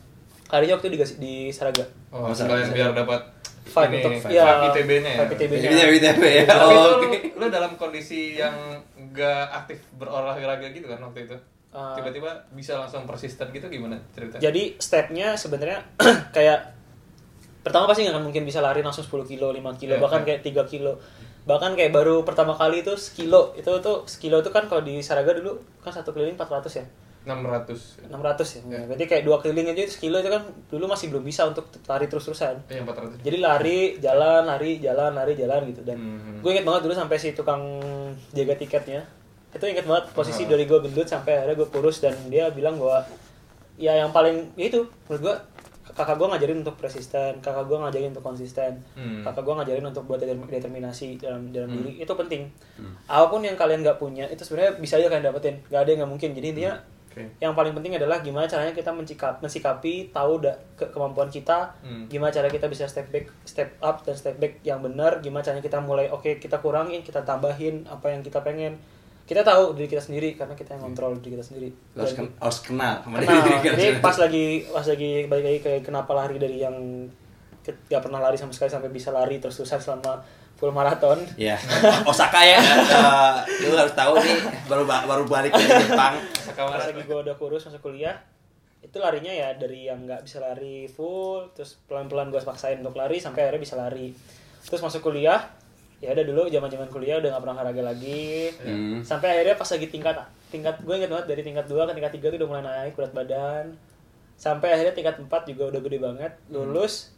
[0.49, 3.23] larinya waktu itu di, di Saraga Oh, Masa- sekalian biar dapat
[3.63, 5.23] Five untuk five ya, ITB-nya ya.
[5.25, 5.87] ITB-nya.
[5.89, 6.45] ITB ya.
[6.45, 7.07] Tapi Oh, Oke.
[7.31, 8.53] lu, lu dalam kondisi yang
[9.09, 11.37] gak aktif berolahraga gitu kan waktu itu?
[11.71, 14.43] Uh, Tiba-tiba bisa langsung persisten gitu gimana ceritanya?
[14.43, 15.79] Jadi stepnya sebenarnya
[16.37, 16.75] kayak
[17.63, 20.27] pertama pasti nggak mungkin bisa lari langsung 10 kilo, 5 kilo, Iya, bahkan iya.
[20.29, 20.99] kayak 3 kilo.
[21.43, 23.51] Bahkan kayak baru pertama kali itu sekilo.
[23.53, 26.87] Itu tuh sekilo itu kan kalau di Saraga dulu kan satu keliling 400 ya.
[27.25, 28.03] 600.
[28.11, 28.61] 600 ya.
[28.69, 28.81] Iya.
[28.85, 32.07] Berarti kayak dua keliling aja itu sekilo itu kan dulu masih belum bisa untuk lari
[32.07, 32.67] terus-terusan.
[32.69, 33.23] Yang 400.
[33.23, 36.39] Jadi lari, jalan, lari, jalan, lari, jalan gitu dan Hmm.
[36.39, 37.63] gue inget banget dulu sampai si tukang
[38.31, 39.07] jaga tiketnya
[39.53, 40.51] itu inget banget posisi Ah.
[40.51, 43.05] dari gue gendut sampai akhirnya gue kurus dan dia bilang bahwa
[43.77, 45.35] ya yang paling ya itu menurut gue
[45.85, 49.21] kakak gue ngajarin untuk persisten kakak gue ngajarin untuk konsisten Hmm.
[49.21, 51.77] kakak gue ngajarin untuk buat determ- determinasi dalam dalam Hmm.
[51.81, 52.47] diri itu penting
[53.05, 55.99] apa pun yang kalian nggak punya itu sebenarnya bisa aja kalian dapetin nggak ada yang
[56.01, 56.75] nggak mungkin jadi intinya
[57.05, 57.29] Oke.
[57.39, 62.07] yang paling penting adalah gimana caranya kita mencikap, mensikapi tahu da, ke, kemampuan kita Hmm.
[62.07, 65.61] gimana cara kita bisa step back step up dan step back yang benar gimana caranya
[65.61, 68.79] kita mulai oke kita kurangin kita tambahin apa yang kita pengen
[69.33, 72.59] kita tahu diri kita sendiri karena kita yang kontrol diri kita sendiri harus, ken- harus
[72.61, 74.01] kenal sama kenal diri kita jadi sendiri.
[74.01, 76.77] pas lagi pas lagi balik lagi kayak kenapa lari dari yang
[77.63, 80.21] gak pernah lari sama sekali sampai bisa lari terus terusan selama
[80.55, 81.59] full maraton Iya.
[82.11, 82.59] Osaka ya.
[82.59, 86.15] Eh, lu harus tahu nih baru ba- baru balik dari Jepang.
[86.37, 86.77] Sekamar.
[86.77, 88.19] pas lagi gue udah kurus masuk kuliah
[88.81, 92.95] itu larinya ya dari yang nggak bisa lari full terus pelan pelan gue paksain untuk
[92.95, 94.11] lari sampai akhirnya bisa lari
[94.61, 95.39] terus masuk kuliah
[96.03, 99.01] ya udah dulu zaman zaman kuliah udah nggak pernah olahraga lagi Hmm.
[99.01, 100.15] sampai akhirnya pas lagi tingkat
[100.51, 103.13] tingkat gue inget banget dari tingkat 2 ke tingkat 3 tuh udah mulai naik berat
[103.13, 103.65] badan
[104.35, 107.15] sampai akhirnya tingkat 4 juga udah gede banget lulus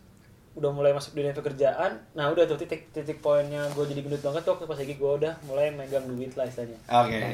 [0.55, 4.45] udah mulai masuk dunia pekerjaan nah udah tuh titik titik poinnya gue jadi gendut banget
[4.45, 7.18] tuh waktu pas lagi gue udah mulai megang duit lah istilahnya Oke.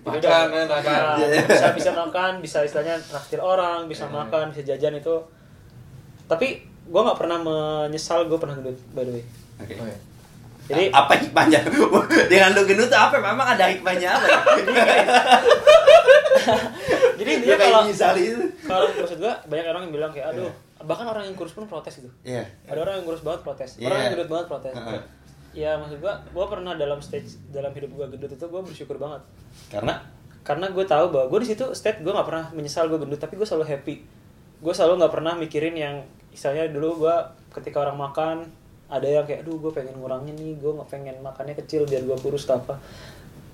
[0.00, 0.66] Udah, eh, makan.
[0.66, 1.18] makan.
[1.44, 5.12] bisa bisa makan bisa istilahnya naktir orang bisa makan bisa jajan itu
[6.24, 9.24] tapi gue nggak pernah menyesal gue pernah gendut by the way
[9.60, 9.76] Oke.
[9.76, 9.98] Oh, iya.
[10.70, 11.66] Jadi apa hikmahnya?
[12.30, 13.18] Dengan lu gendut apa?
[13.18, 14.26] Memang ada hikmahnya apa?
[14.26, 14.38] ya?
[17.20, 17.80] jadi intinya kalau
[18.64, 20.48] kalau maksud gue banyak orang yang bilang kayak aduh
[20.80, 22.48] bahkan orang yang kurus pun protes gitu Iya.
[22.64, 23.92] ada orang yang kurus banget protes Iya.
[23.92, 25.00] orang yang gendut banget protes Heeh.
[25.52, 29.20] ya maksud gue gue pernah dalam stage dalam hidup gue gendut itu gue bersyukur banget
[29.68, 30.00] Karena
[30.40, 33.36] karena gue tahu bahwa gue di situ state gue nggak pernah menyesal gue gendut tapi
[33.36, 33.94] gue selalu happy
[34.60, 35.94] gue selalu nggak pernah mikirin yang
[36.32, 37.16] misalnya dulu gue
[37.60, 38.36] ketika orang makan
[38.90, 42.18] ada yang kayak aduh gue pengen ngurangin nih gue nggak pengen makannya kecil biar gue
[42.18, 42.82] kurus atau apa.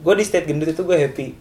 [0.01, 1.37] Gue di state gendut itu gue happy.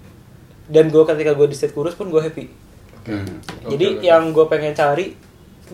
[0.67, 2.67] Dan gue ketika gue di state kurus pun gue happy.
[3.05, 3.37] Hmm.
[3.69, 5.13] jadi yang gue pengen cari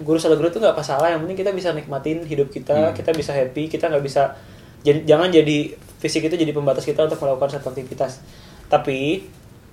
[0.03, 1.09] kurus atau gendut itu nggak masalah.
[1.09, 4.38] Yang penting kita bisa nikmatin hidup kita kita bisa happy kita nggak bisa
[4.86, 8.22] jan- jangan jadi fisik itu jadi pembatas kita untuk melakukan satu aktivitas.
[8.69, 9.26] Tapi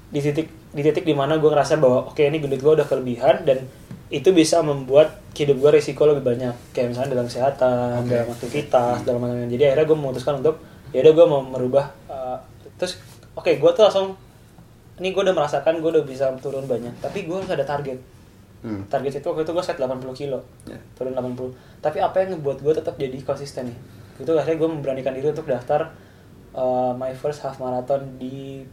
[0.08, 3.44] di titik di titik di mana gue ngerasa bahwa oke ini gendut gue udah kelebihan
[3.48, 3.64] dan
[4.08, 6.54] itu bisa membuat hidup gue risiko lebih banyak.
[6.72, 10.60] Kayak misalnya dalam kesehatan dalam aktivitas dalam macam jadi akhirnya gue memutuskan untuk
[10.92, 12.40] ya udah gue mau merubah uh,
[12.80, 12.96] terus
[13.36, 14.16] oke gue tuh langsung
[14.98, 18.00] ini gue udah merasakan gue udah bisa turun banyak tapi gue harus ada target.
[18.58, 18.82] Hmm.
[18.90, 20.42] target itu waktu itu gue set 80 kilo.
[20.66, 20.78] Ya.
[20.98, 23.78] turun 80 tapi apa yang ngebuat gue tetap jadi konsisten nih?
[24.18, 25.94] Itu akhirnya gue memberanikan diri untuk daftar
[26.58, 28.66] uh, my first half marathon di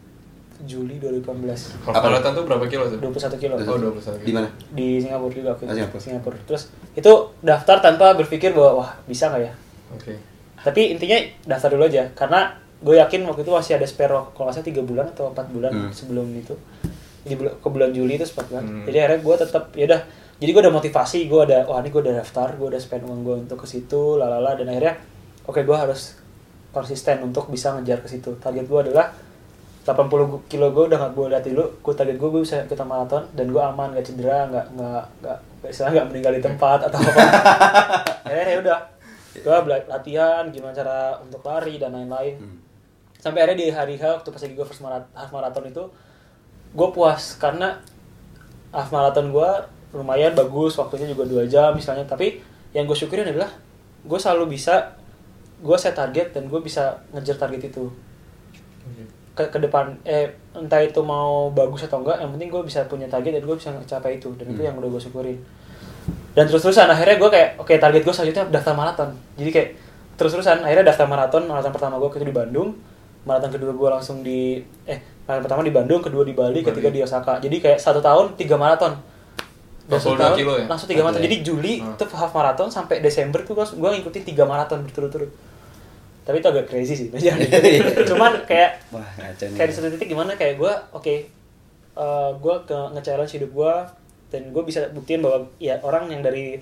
[0.61, 2.97] Juli 2018 Half marathon tuh berapa kilo tuh?
[2.97, 4.15] 21 kilo Oh, 21 kilo.
[4.21, 4.47] Di mana?
[4.69, 6.37] di Singapura juga waktu Oh, itu Singapura.
[6.41, 9.53] terus itu daftar tanpa berpikir bahwa wah bisa nggak ya
[9.91, 10.15] Oke.
[10.57, 14.45] tapi intinya daftar dulu aja karena gue yakin waktu itu masih ada spare waktu kalau
[14.45, 15.91] nggak salah tiga bulan atau empat bulan Hmm.
[15.91, 16.55] sebelum itu
[17.21, 18.83] di bul- ke bulan Juli itu sempat kan Hmm.
[18.83, 20.01] jadi akhirnya gue tetap ya udah
[20.35, 23.21] jadi gue udah motivasi gue ada wah ini gue udah daftar gue udah spend uang
[23.21, 24.93] gue untuk ke situ lalala dan akhirnya
[25.43, 26.15] oke gue harus
[26.69, 29.09] konsisten untuk bisa ngejar ke situ target gue adalah
[29.85, 31.65] 80 kilo gue udah gak gue lihat dulu.
[31.85, 35.37] Gue target gue gue bisa ikutan maraton dan gue aman gak cedera nggak nggak nggak
[35.69, 37.21] istilahnya nggak meninggal di tempat atau apa.
[38.25, 38.79] Akhirnya ya udah.
[39.35, 39.55] Gue
[39.85, 42.41] latihan gimana cara untuk lari dan lain-lain.
[43.21, 45.85] Sampai akhirnya di hari H waktu pas lagi gue first marat half marathon itu
[46.73, 47.37] gue puas.
[47.37, 47.77] Karena
[48.73, 49.49] half marathon gue
[49.93, 52.09] lumayan bagus waktunya juga dua jam misalnya.
[52.09, 52.41] Tapi
[52.73, 53.53] yang gue syukurin adalah
[54.01, 54.97] gue selalu bisa
[55.61, 57.85] gue set target dan gue bisa ngejar target itu
[59.35, 63.05] ke, ke depan eh entah itu mau bagus atau enggak yang penting gue bisa punya
[63.05, 65.37] target dan gue bisa mencapai itu dan itu yang udah gue syukurin.
[66.31, 69.09] Dan terus-terusan akhirnya gue kayak oke target gue selanjutnya daftar maraton.
[69.35, 69.69] Jadi kayak
[70.15, 72.69] terus-terusan akhirnya daftar maraton maraton pertama gue itu di Bandung
[73.25, 76.67] maraton kedua gue langsung di eh maraton pertama di Bandung kedua di Bali, Bali.
[76.71, 77.43] ketiga di Osaka.
[77.43, 78.95] Jadi kayak satu tahun tiga maraton.
[79.85, 80.65] Dan satu 22 tahun kilo ya?
[80.65, 81.21] langsung tiga maraton.
[81.21, 81.93] Jadi Juli Hmm.
[81.93, 85.29] tuh half maraton sampai Desember tuh gue gue ngikutin tiga maraton berturut-turut
[86.25, 87.07] tapi itu agak crazy sih
[88.09, 89.05] cuman kayak Wah,
[89.37, 91.15] kayak di satu titik gimana kayak gue oke
[91.95, 93.73] eh, gue ke nge-challenge hidup gue
[94.33, 96.57] dan gue bisa buktiin bahwa ya orang yang dari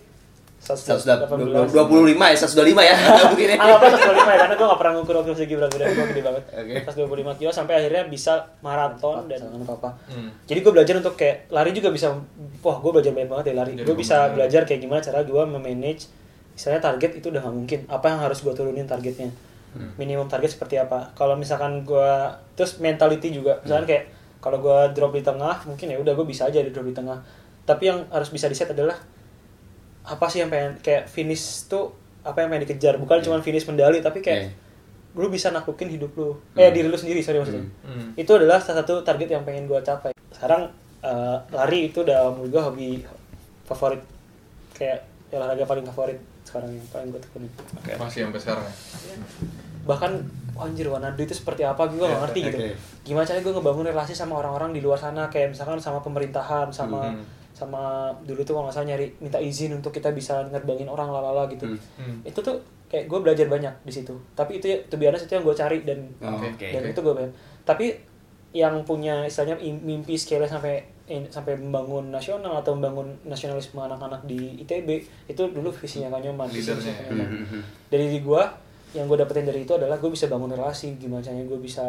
[0.63, 1.75] 118 125
[2.15, 2.95] ya, 125 ya.
[3.35, 3.57] Mungkin ya.
[3.59, 6.43] Anggaplah 125 ya, karena gue gak pernah ngukur waktu segi berat badan gue gede banget.
[6.63, 6.75] Oke.
[7.03, 8.33] 125 kilo sampai akhirnya bisa
[8.63, 10.29] maraton dan nggak apa-apa Hmm.
[10.47, 12.15] Jadi gue belajar untuk kayak lari juga bisa
[12.63, 13.71] Wah gue belajar banyak banget ya lari.
[13.83, 16.07] Gue bisa belajar kayak gimana cara gue memanage
[16.53, 19.33] Misalnya target itu udah gak mungkin Apa yang harus gue turunin targetnya
[19.97, 21.13] Minimum target seperti apa?
[21.17, 22.11] Kalau misalkan gue
[22.53, 23.59] Terus mentality juga.
[23.61, 24.03] Misalkan kayak
[24.43, 27.17] Kalau gue drop di tengah Mungkin ya udah gue bisa aja di drop di tengah.
[27.63, 28.95] Tapi yang harus bisa di set adalah
[30.05, 32.97] Apa sih yang pengen Kayak finish tuh Apa yang pengen dikejar?
[33.01, 34.53] Bukan cuma finish medali Tapi kayak
[35.13, 36.33] Lu bisa naklukin hidup lu.
[36.57, 37.69] Eh diri lu sendiri sorry maksudnya.
[37.85, 38.17] Hmm.
[38.17, 40.09] itu adalah salah satu target yang pengen gue capai.
[40.33, 40.73] Sekarang
[41.05, 42.89] eh, lari itu udah menurut gue hobi
[43.69, 44.01] favorit
[44.73, 46.19] kayak olahraga paling favorit
[46.53, 47.49] sekarang yang paling gue tekunin
[47.97, 48.73] Masih sampai sekarang ya?
[49.83, 50.11] bahkan
[50.53, 52.69] oh, anjir Wanadu itu seperti apa gue gak ngerti gitu oke.
[53.03, 57.09] gimana caranya gue ngebangun relasi sama orang-orang di luar sana kayak misalkan sama pemerintahan sama
[57.09, 57.25] Hmm.
[57.53, 57.81] sama
[58.23, 61.67] dulu tuh kalau nggak salah nyari minta izin untuk kita bisa nerbangin orang lalala gitu
[61.67, 61.77] Hmm.
[61.97, 62.17] Hmm.
[62.23, 65.33] itu tuh kayak gue belajar banyak di situ tapi itu ya to be honest, itu
[65.33, 66.37] yang gue cari dan Oh.
[66.39, 66.69] Oke.
[66.69, 66.91] dan Oke.
[66.91, 67.13] itu gue
[67.63, 67.85] tapi
[68.53, 74.23] yang punya istilahnya im- mimpi scale sampai in- sampai membangun nasional atau membangun nasionalisme anak-anak
[74.23, 74.89] di ITB
[75.27, 77.03] itu dulu visinya Kanyoman visi Leadernya ya.
[77.05, 77.29] Kanyoman.
[77.39, 77.61] Mhm.
[77.87, 78.43] dari diri gue
[78.93, 81.85] yang gue dapetin dari itu adalah gue bisa bangun relasi gimana caranya gue bisa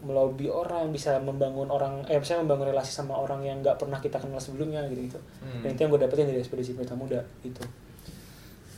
[0.00, 4.16] melobi orang bisa membangun orang eh misalnya membangun relasi sama orang yang nggak pernah kita
[4.16, 5.60] kenal sebelumnya gitu gitu Hmm.
[5.60, 7.60] dan itu yang gue dapetin dari ekspedisi Pelita Muda itu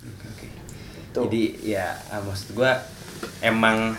[0.06, 0.46] Oke.
[1.10, 1.24] Tuh.
[1.24, 2.78] Jadi ya ah, maksud gua
[3.40, 3.90] emang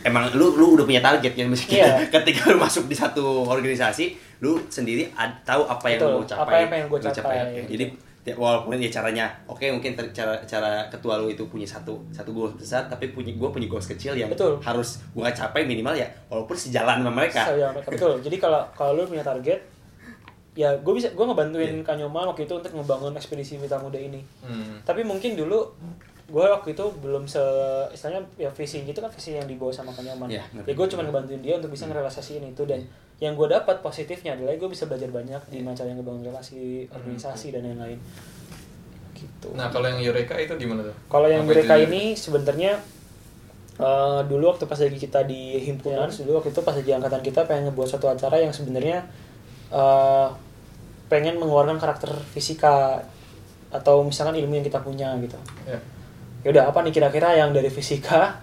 [0.00, 1.94] emang lu lu udah punya target ya maksudnya Iya.
[2.14, 6.26] ketika lu masuk di satu organisasi lu sendiri ad- tahu apa yang Betul, lu mau
[6.26, 7.54] capai apa yang pengen gua lu capai, Oke.
[7.54, 7.68] gitu.
[7.78, 7.84] jadi
[8.22, 12.30] ya, walaupun ya caranya oke mungkin ter- cara cara ketua lu itu punya satu satu
[12.34, 14.58] goals besar tapi punya gua punya goals kecil yang Betul.
[14.58, 17.42] harus gua capai minimal ya walaupun sejalan sama mereka
[17.86, 18.18] betul.
[18.18, 19.62] Jadi kalau kalau lu punya target,
[20.52, 24.20] ya gue bisa gue ngebantuin Kanyoma waktu itu untuk ngebangun ekspedisi Mita Muda ini.
[24.44, 24.82] Hmm.
[24.84, 25.64] Tapi mungkin dulu
[26.28, 27.40] gue waktu itu belum se
[27.92, 30.28] istilahnya ya visi gitu kan visi yang dibawa sama Kanyoman.
[30.28, 30.68] Iya, ngerti.
[30.68, 32.80] ya gue cuma ngebantuin dia untuk bisa ngerealisasiin itu dan
[33.22, 37.54] yang gue dapat positifnya adalah gue bisa belajar banyak di cara yang ngebangun relasi, organisasi
[37.54, 37.98] dan lain-lain.
[39.14, 39.48] Gitu.
[39.54, 40.96] Nah kalau yang Eureka itu gimana tuh?
[41.06, 41.86] Kalau yang Apa mereka itu?
[41.86, 42.82] ini sebenarnya
[43.78, 47.46] eh, dulu waktu pas lagi kita di himpunan, dulu waktu itu pas lagi angkatan kita
[47.46, 49.06] pengen ngebuat suatu acara yang sebenarnya
[49.70, 50.28] eh,
[51.06, 53.06] pengen mengeluarkan karakter fisika
[53.70, 55.38] atau misalkan ilmu yang kita punya gitu.
[55.70, 55.78] Ya.
[56.42, 58.42] Ya udah apa nih kira-kira yang dari fisika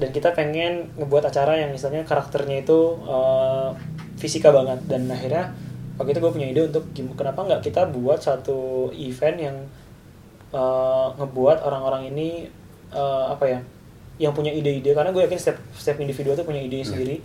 [0.00, 3.68] dan kita pengen ngebuat acara yang misalnya karakternya itu eh,
[4.16, 4.80] fisika banget.
[4.88, 5.52] Dan akhirnya
[6.00, 6.84] waktu itu gue punya ide untuk
[7.16, 9.56] kenapa nggak kita buat satu event yang
[10.52, 12.48] eh, ngebuat orang-orang ini
[12.92, 13.60] eh, apa ya
[14.20, 14.92] yang punya ide-ide.
[14.94, 17.20] Karena gue yakin setiap setiap individu tuh punya ide sendiri.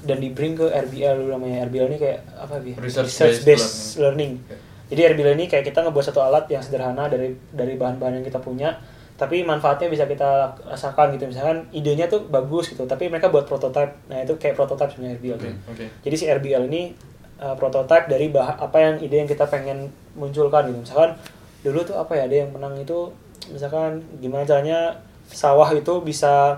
[0.00, 1.68] Dan di bring ke RBL dulu namanya.
[1.68, 4.40] RBL ini kayak apa ya Research based based learning.
[4.44, 4.70] Oke.
[4.90, 8.42] Jadi RBL ini kayak kita ngebuat satu alat yang sederhana dari dari bahan-bahan yang kita
[8.42, 8.74] punya,
[9.20, 11.28] tapi manfaatnya bisa kita rasakan gitu.
[11.28, 13.92] Misalkan idenya tuh bagus gitu, tapi mereka buat prototype.
[14.08, 15.36] Nah itu kayak prototype sebenarnya RBL.
[15.36, 15.50] Oke.
[15.76, 15.84] Oke.
[16.08, 16.96] Jadi si RBL ini
[17.36, 20.88] uh, prototype dari bah apa yang ide yang kita pengen munculkan gitu.
[20.88, 21.20] Misalkan
[21.60, 23.12] dulu tuh apa ya ada yang menang itu
[23.52, 24.96] misalkan gimana caranya
[25.28, 26.56] sawah itu bisa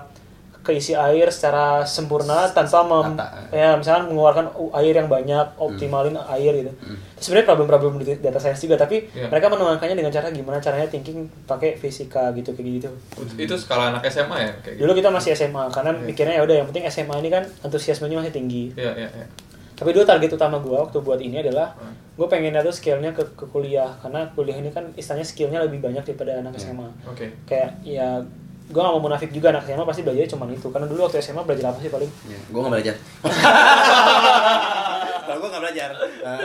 [0.63, 3.51] keisi air secara sempurna tanpa mem, Rata.
[3.51, 6.71] ya misalkan mengeluarkan air yang banyak optimalin air gitu
[7.17, 9.27] sebenarnya problem-problem di data science juga tapi Iya.
[9.27, 12.89] mereka menuangkannya dengan cara gimana caranya thinking pakai fisika gitu kayak gitu
[13.35, 14.81] Itu skala anak SMA ya kayak gitu.
[14.81, 18.31] dulu kita masih SMA karena mikirnya ya udah yang penting SMA ini kan antusiasmenya masih
[18.31, 19.27] tinggi Iya iya iya.
[19.73, 21.91] tapi dulu target utama gue waktu buat ini adalah Hmm.
[22.13, 26.05] gue pengennya tuh skillnya ke, ke kuliah karena kuliah ini kan istilahnya skillnya lebih banyak
[26.05, 27.25] daripada anak SMA Oke.
[27.43, 28.21] kayak ya
[28.63, 31.41] gue gak mau munafik juga anak SMA pasti belajar cuma itu karena dulu waktu SMA
[31.41, 32.93] belajar apa sih paling Ya, gua nggak belajar.
[35.23, 35.89] Kalau gua nggak belajar.
[36.23, 36.37] Ah.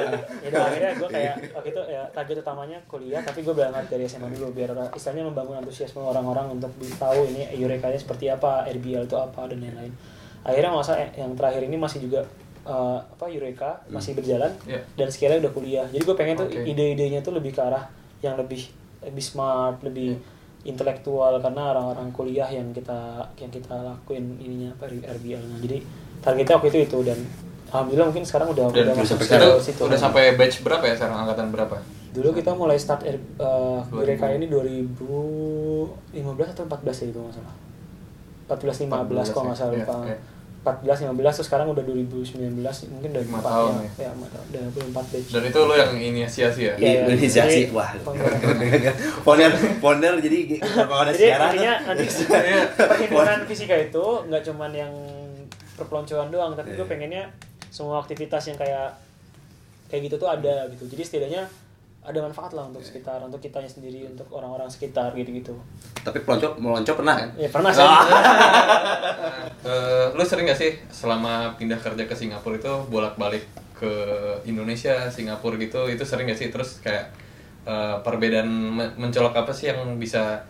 [0.43, 4.05] ya udah, akhirnya gue kayak waktu itu ya target utamanya kuliah tapi gue berangkat dari
[4.05, 9.05] SMA dulu biar istilahnya membangun antusiasme orang-orang untuk tahu ini Eureka nya seperti apa RBL
[9.05, 9.93] itu apa dan lain-lain
[10.43, 12.21] akhirnya masa yang terakhir ini masih juga
[12.65, 14.81] eh, apa Eureka masih berjalan Iya.
[14.95, 16.63] dan sekiranya udah kuliah jadi gue pengen tuh Oke.
[16.65, 17.87] ide-idenya tuh lebih ke arah
[18.19, 18.67] yang lebih
[19.03, 20.19] lebih smart lebih
[20.69, 25.79] intelektual karena orang-orang kuliah yang kita yang kita lakuin ininya apa RBL nya jadi
[26.21, 27.19] targetnya waktu itu itu dan
[27.73, 30.95] alhamdulillah mungkin sekarang udah Dan udah masuk sampai ke situ udah sampai batch berapa ya
[30.97, 31.77] sekarang angkatan berapa?
[32.09, 34.01] dulu kita mulai start uh, 2000.
[34.01, 36.17] mereka ini 2015
[36.57, 37.55] atau 14 ya itu nggak salah
[38.49, 40.17] 14 15 kalau nggak salah iya, lupa iya.
[40.77, 42.39] 14 15 terus sekarang udah 2019
[42.91, 43.89] mungkin udah Lima 4 tahun ya, ya.
[43.99, 44.47] ya, empat tahun.
[44.47, 46.75] udah 4 batch Dan itu lo yang inisiasi ya?
[46.75, 47.61] Iya, Iya, inisiasi.
[47.65, 47.91] Jadi, Wah.
[49.21, 50.39] Founder, founder jadi
[50.79, 51.49] kalau ada jadi siaran.
[51.51, 52.61] intinya nanti Iya.
[52.77, 54.93] perhimpunan fisika itu nggak cuman yang
[55.75, 56.89] perpeloncoan doang tapi gue Iya.
[56.89, 57.23] pengennya
[57.69, 58.97] semua aktivitas yang kayak
[59.87, 61.43] kayak gitu tuh ada gitu jadi setidaknya
[62.09, 65.55] ada manfaat lah untuk sekitar untuk kitanya sendiri untuk orang-orang sekitar gitu gitu
[66.01, 67.29] Tapi pelonco, melonco pernah kan?
[67.37, 67.85] ya pernah sih
[69.59, 73.43] Eh, lu sering gak sih selama pindah kerja ke Singapura itu bolak-balik
[73.75, 73.91] ke
[74.45, 76.49] Indonesia, Singapura gitu, itu sering gak sih?
[76.49, 77.11] Terus kayak
[77.67, 80.41] eh, perbedaan men- mencolok apa sih yang bisa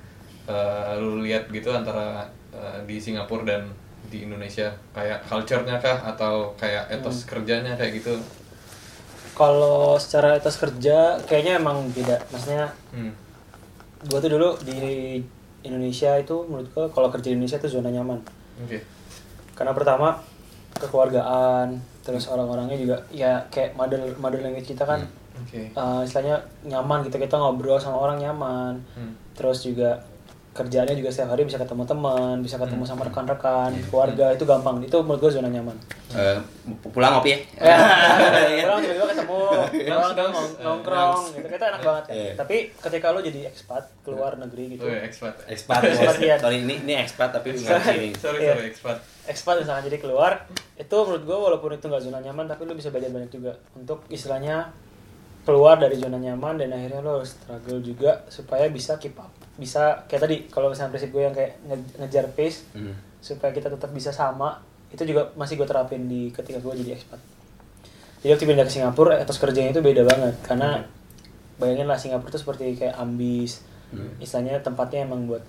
[0.47, 3.63] eh, lu lihat gitu antara eh, di Singapura dan
[4.07, 4.71] di Indonesia?
[4.93, 5.99] Kayak culture-nya kah?
[6.05, 8.15] Atau kayak etos kerjanya kayak gitu?
[9.39, 13.15] Kalau secara etos kerja kayaknya emang beda maksudnya Hmm.
[14.01, 15.19] gue tuh dulu di
[15.61, 18.19] Indonesia itu menurut gue kalau kerja di Indonesia itu zona nyaman
[18.61, 18.83] Oke.
[19.55, 20.19] karena pertama
[20.75, 25.05] kekeluargaan terus orang-orangnya juga ya kayak mother mother language kita kan
[25.39, 25.69] Oke.
[25.69, 29.13] eh, istilahnya nyaman gitu kita ngobrol sama orang nyaman Hmm.
[29.35, 30.03] terus juga
[30.59, 34.97] kerjaannya juga setiap hari bisa ketemu teman bisa ketemu sama rekan-rekan keluarga itu gampang itu
[34.99, 35.79] menurut gue zona nyaman
[36.09, 36.41] Eh,
[36.89, 37.39] pulang ngopi ya?
[37.61, 39.39] ya orang tiba-tiba ketemu
[39.93, 41.25] orang Dans, nong- eh, nongkrong dans.
[41.31, 42.33] gitu kita enak banget kan Iya.
[42.35, 45.35] tapi ketika lo jadi expat keluar negeri gitu Oh ya, expat.
[45.45, 46.19] Expat, Expat, bos.
[46.19, 46.37] iya.
[46.37, 47.61] Sorry, ini ini expat tapi nggak.
[47.85, 48.19] Sorry, Iya.
[48.51, 48.97] sorry, expat.
[49.27, 50.33] expat misalnya jadi keluar
[50.75, 54.01] itu menurut gue walaupun itu nggak zona nyaman tapi lo bisa belajar banyak juga untuk
[54.09, 54.73] istilahnya
[55.43, 59.31] keluar dari zona nyaman dan akhirnya lo harus struggle juga supaya bisa keep up.
[59.55, 62.95] Bisa kayak tadi kalau misalnya prinsip gue yang kayak nge- ngejar pace Hmm.
[63.19, 67.21] supaya kita tetap bisa sama itu juga masih gue terapin di ketika gue jadi expat
[68.19, 70.81] jadi waktu pindah ke Singapura etos kerjanya itu beda banget karena
[71.55, 73.61] bayangin lah Singapura itu seperti kayak ambis
[74.17, 75.43] istilahnya tempatnya emang buat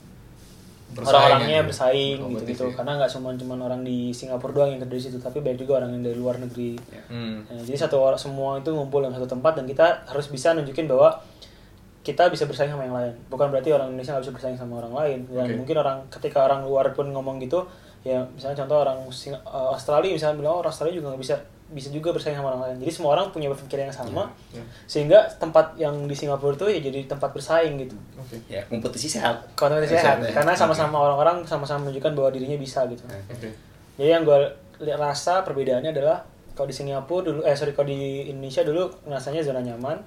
[0.97, 1.63] orang-orangnya ya.
[1.63, 5.39] bersaing gitu-gitu karena nggak cuma cuma orang di Singapura doang yang kerja di situ tapi
[5.39, 6.73] banyak juga orang yang dari luar negeri
[7.09, 7.41] Hmm.
[7.49, 10.85] Nah, jadi satu orang semua itu ngumpul dalam satu tempat dan kita harus bisa nunjukin
[10.85, 11.17] bahwa
[11.99, 14.93] kita bisa bersaing sama yang lain bukan berarti orang Indonesia nggak bisa bersaing sama orang
[14.93, 15.57] lain dan Oke.
[15.57, 17.65] mungkin orang ketika orang luar pun ngomong gitu
[18.05, 21.35] ya misalnya contoh orang Sing- eh, Australia misalnya bilang oh, orang Australia juga nggak bisa
[21.69, 24.61] bisa juga bersaing sama orang lain jadi semua orang punya berpikiran yang sama Ya.
[24.85, 28.41] sehingga tempat yang di Singapura itu ya jadi tempat bersaing gitu Oke.
[28.49, 29.45] Ya, kompetisi sehat.
[29.53, 30.33] kompetisi Sehat, sehat ya.
[30.33, 33.53] karena sama-sama orang-orang sama-sama menunjukkan bahwa dirinya bisa gitu Oke.
[33.95, 34.39] jadi yang gue
[34.95, 36.25] rasa perbedaannya adalah
[36.57, 40.01] kalau di Singapura dulu eh sorry kalau di Indonesia dulu rasanya zona nyaman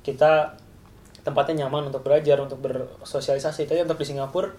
[0.00, 0.52] kita
[1.20, 4.52] tempatnya nyaman untuk belajar untuk bersosialisasi tapi untuk di Singapura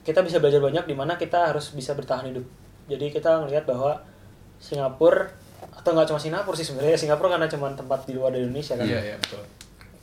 [0.00, 2.44] kita bisa belajar banyak di mana kita harus bisa bertahan hidup
[2.88, 4.00] jadi kita ngelihat bahwa
[4.58, 5.32] Singapura
[5.80, 6.94] atau nggak cuma Singapura sih sebenarnya.
[6.94, 8.84] Singapura karena cuma tempat di luar dari Indonesia kan.
[8.84, 9.42] Iya, iya, betul.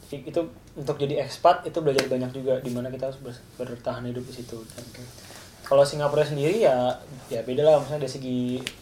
[0.09, 0.41] Itu
[0.73, 4.34] untuk jadi expat itu belajar banyak juga di mana kita harus ber- bertahan hidup di
[4.34, 4.57] situ.
[4.73, 4.84] Dan
[5.61, 6.97] kalau Singapura sendiri ya
[7.28, 7.78] ya beda lah.
[7.80, 8.39] Misalnya dari segi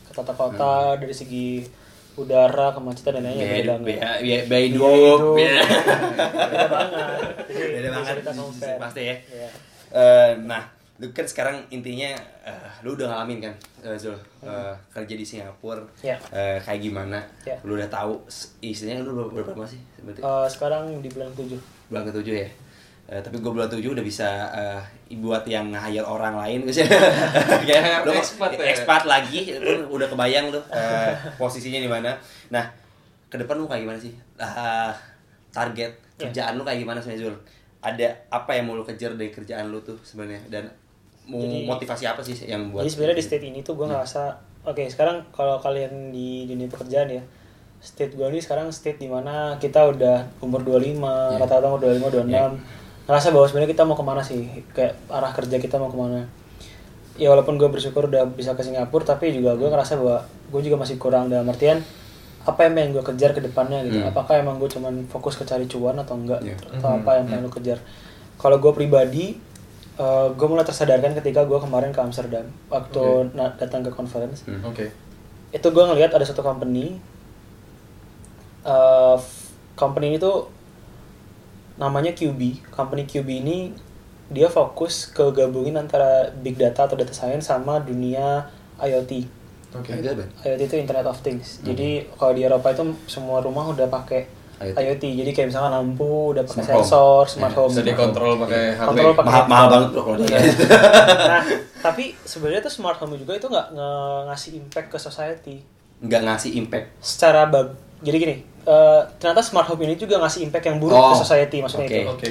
[0.09, 1.67] tata kota dari segi
[2.15, 5.35] udara kemacetan dan lainnya beda biaya, biaya, biaya Biaya hidup.
[5.35, 7.35] beda banget.
[7.51, 8.15] Beda banget,
[8.79, 9.15] pasti ya.
[9.19, 9.49] Iya.
[9.95, 10.63] Eh, nah,
[10.95, 12.07] lu kan sekarang intinya
[12.41, 16.15] eh, lu udah ngalamin kan, eh, Zul, eh, kerja di Singapura, Ya.
[16.31, 17.19] eh, kayak gimana?
[17.43, 17.59] Ya.
[17.61, 18.15] Lu udah tahu
[18.59, 19.81] istilahnya lu berapa, berapa lama sih?
[19.99, 22.49] Berarti Eh, sekarang di bulan 7 bulan ketujuh ya.
[23.05, 24.81] Eh, tapi gue bulan tujuh udah bisa eh,
[25.15, 26.87] buat yang hire orang lain gitu sih.
[26.87, 28.65] Hire Lu expat ya?
[28.65, 32.15] expat lagi, lu udah kebayang lu eh, posisinya di mana.
[32.49, 32.65] Nah,
[33.27, 34.15] ke depan lu kayak gimana sih?
[34.37, 34.95] Ah,
[35.51, 36.25] target Ya.
[36.25, 37.35] kerjaan lu kayak gimana sih Zul?
[37.77, 40.63] Ada apa yang mau lu kejar dari kerjaan lu tuh sebenarnya dan
[41.27, 44.21] Jadi- motivasi apa sih yang buat Jadi sebenarnya di state ini tuh gue ngerasa
[44.63, 47.23] oke sekarang kalau kalian di dunia pekerjaan ya
[47.77, 51.37] state gue ini sekarang state di mana kita udah umur 25 Iya.
[51.37, 52.57] rata-rata umur 25 26
[53.05, 54.41] ngerasa bahwa sebenarnya kita mau ke mana sih?
[54.71, 56.25] Kayak arah kerja kita mau ke mana?
[57.15, 60.75] Ya walaupun gue bersyukur udah bisa ke Singapura tapi juga gue ngerasa bahwa gue juga
[60.75, 61.79] masih kurang dalam artian
[62.41, 63.97] apa yang pengen gue kejar ke depannya gitu.
[63.99, 64.09] Hmm.
[64.09, 66.57] apakah emang gue cuman fokus ke cari cuan atau enggak Iya.
[66.75, 67.77] atau apa yang pengen lu kejar?
[68.35, 69.37] Kalau gue pribadi
[69.95, 74.61] eh, gue mulai tersadarkan ketika gue kemarin ke Amsterdam waktu na- datang ke conference Hmm.
[74.63, 74.91] Oke.
[75.49, 76.99] itu gue ngelihat ada satu company
[78.63, 80.49] eh, f- company ini tuh
[81.75, 82.39] namanya QB
[82.69, 83.57] company QB ini
[84.27, 89.27] dia fokus ke gabungin antara big data atau data science sama dunia IoT
[89.73, 89.91] Oke.
[89.93, 90.23] Apa?
[90.41, 94.25] IoT itu Internet of Things jadi kalau di Eropa itu semua rumah udah pakai
[94.57, 94.75] IoT.
[94.77, 95.03] IoT.
[95.15, 96.85] jadi kayak misalkan lampu udah pakai Smart home.
[96.85, 98.87] sensor smart Ya, home Bisa dikontrol pakai HP.
[98.87, 100.27] Kontrol pakai Mahal, mahal banget bro kalau Iya.
[100.29, 100.39] dia.
[101.31, 101.41] nah
[101.81, 103.67] tapi sebenarnya tuh smart home juga itu nggak
[104.25, 105.55] ngasih impact ke society
[105.97, 107.67] nggak ngasih impact secara bag
[107.99, 111.57] jadi gini eh, ternyata smart home ini juga ngasih impact yang buruk Oh, ke society
[111.59, 111.95] maksudnya oke.
[111.95, 112.29] itu Oke.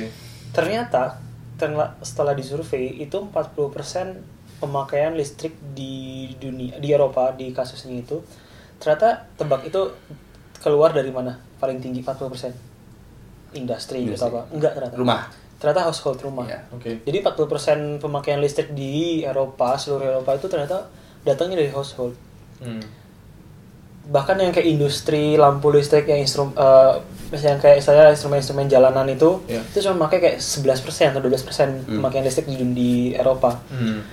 [0.50, 1.20] ternyata
[1.54, 4.18] ternyata setelah disurvei itu 40%
[4.56, 5.94] pemakaian listrik di
[6.34, 8.18] dunia di Eropa di kasusnya itu
[8.76, 9.92] ternyata tebak itu
[10.64, 12.48] keluar dari mana paling tinggi 40%
[13.54, 14.26] industri gitu Industri.
[14.26, 15.20] apa enggak ternyata rumah
[15.54, 16.60] ternyata household rumah Iya.
[16.72, 16.90] Oke.
[17.04, 20.88] jadi 40% pemakaian listrik di Eropa seluruh Eropa itu ternyata
[21.22, 22.16] datangnya dari household
[22.54, 22.80] Hmm.
[24.04, 26.92] bahkan yang kayak industri lampu listrik yang instrum eh,
[27.28, 29.64] misalnya kayak saya instrumen-instrumen jalanan itu Iya.
[29.64, 33.58] itu cuma pakai kayak 11% atau 12% pemakaian listrik di, di Eropa.
[33.66, 34.04] Hmm.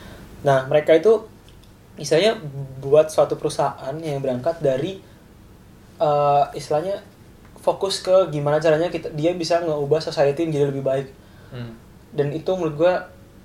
[0.41, 1.21] Nah, mereka itu
[1.93, 2.33] misalnya
[2.79, 4.97] buat suatu perusahaan yang berangkat dari
[6.01, 6.97] eh, istilahnya
[7.55, 11.07] fokus ke gimana caranya kita dia bisa ngeubah society menjadi lebih baik.
[11.49, 11.77] Hmm.
[12.09, 12.93] Dan itu menurut gua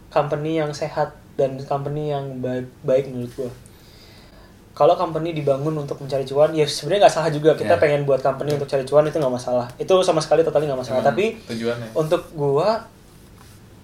[0.08, 3.50] company yang sehat dan company yang baik, baik menurut gua.
[4.72, 7.80] Kalau company dibangun untuk mencari cuan, ya sebenarnya nggak salah juga kita Ya.
[7.80, 9.68] pengen buat company untuk cari cuan itu nggak masalah.
[9.76, 11.00] Itu sama sekali totally nggak masalah.
[11.00, 11.88] Emang Tapi tujuannya.
[11.92, 12.84] untuk gua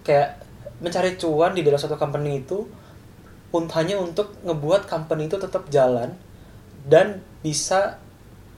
[0.02, 0.40] kayak
[0.80, 2.68] mencari cuan di dalam suatu company itu
[3.52, 6.12] un- hanya untuk ngebuat company itu tetap jalan
[6.84, 7.96] dan bisa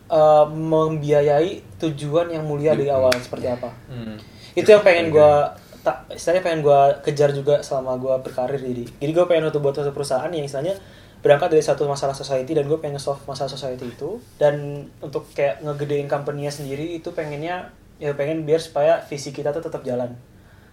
[0.08, 3.70] uh, membiayai tujuan yang mulia dari awal seperti apa.
[3.88, 4.16] Hmm.
[4.54, 5.50] itu yang pengen gua
[5.82, 8.62] tak istilahnya pengen gua kejar juga selama gua berkarir.
[8.62, 10.78] Jadi jadi gua pengen untuk buat suatu perusahaan yang istilahnya
[11.24, 14.20] berangkat dari satu masalah society dan gue pengen solve masalah society itu.
[14.36, 19.64] Dan untuk kayak ngegedein company-nya sendiri itu pengennya ya pengen biar supaya visi kita tuh
[19.64, 20.12] tetap jalan.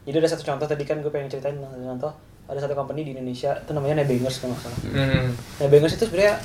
[0.03, 2.11] Jadi ada satu contoh tadi kan gue pengen ceritain satu contoh
[2.51, 4.79] ada satu company di Indonesia itu namanya Nebangers kalau nggak salah.
[4.91, 5.27] Hmm.
[5.63, 6.35] Nebangers itu sebenarnya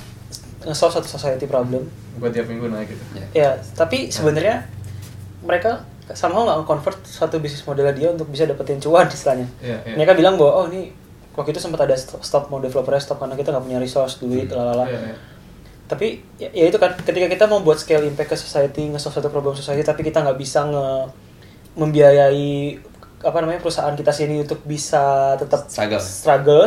[0.66, 1.86] nge-solve satu society problem
[2.18, 3.04] Buat tiap minggu naik gitu.
[3.36, 4.66] Ya, tapi sebenarnya
[5.44, 9.46] mereka sama nggak convert satu bisnis model dia untuk bisa dapetin cuan istilahnya.
[9.58, 9.94] Iya, iya.
[9.98, 10.94] Mereka bilang bahwa oh ini
[11.36, 14.48] waktu itu sempat ada stop, stop mau developernya stop karena kita nggak punya resource, duit,
[14.48, 14.86] lalala.
[14.88, 15.16] Iya, iya.
[15.86, 16.06] Tapi
[16.40, 19.54] ya, ya itu kan ketika kita mau buat scale impact ke society, nge-solve satu problem
[19.54, 20.88] society tapi kita nggak bisa nge
[21.76, 22.80] membiayai
[23.20, 26.00] apa namanya perusahaan kita sini untuk bisa tetap Struggle.
[26.00, 26.66] struggle.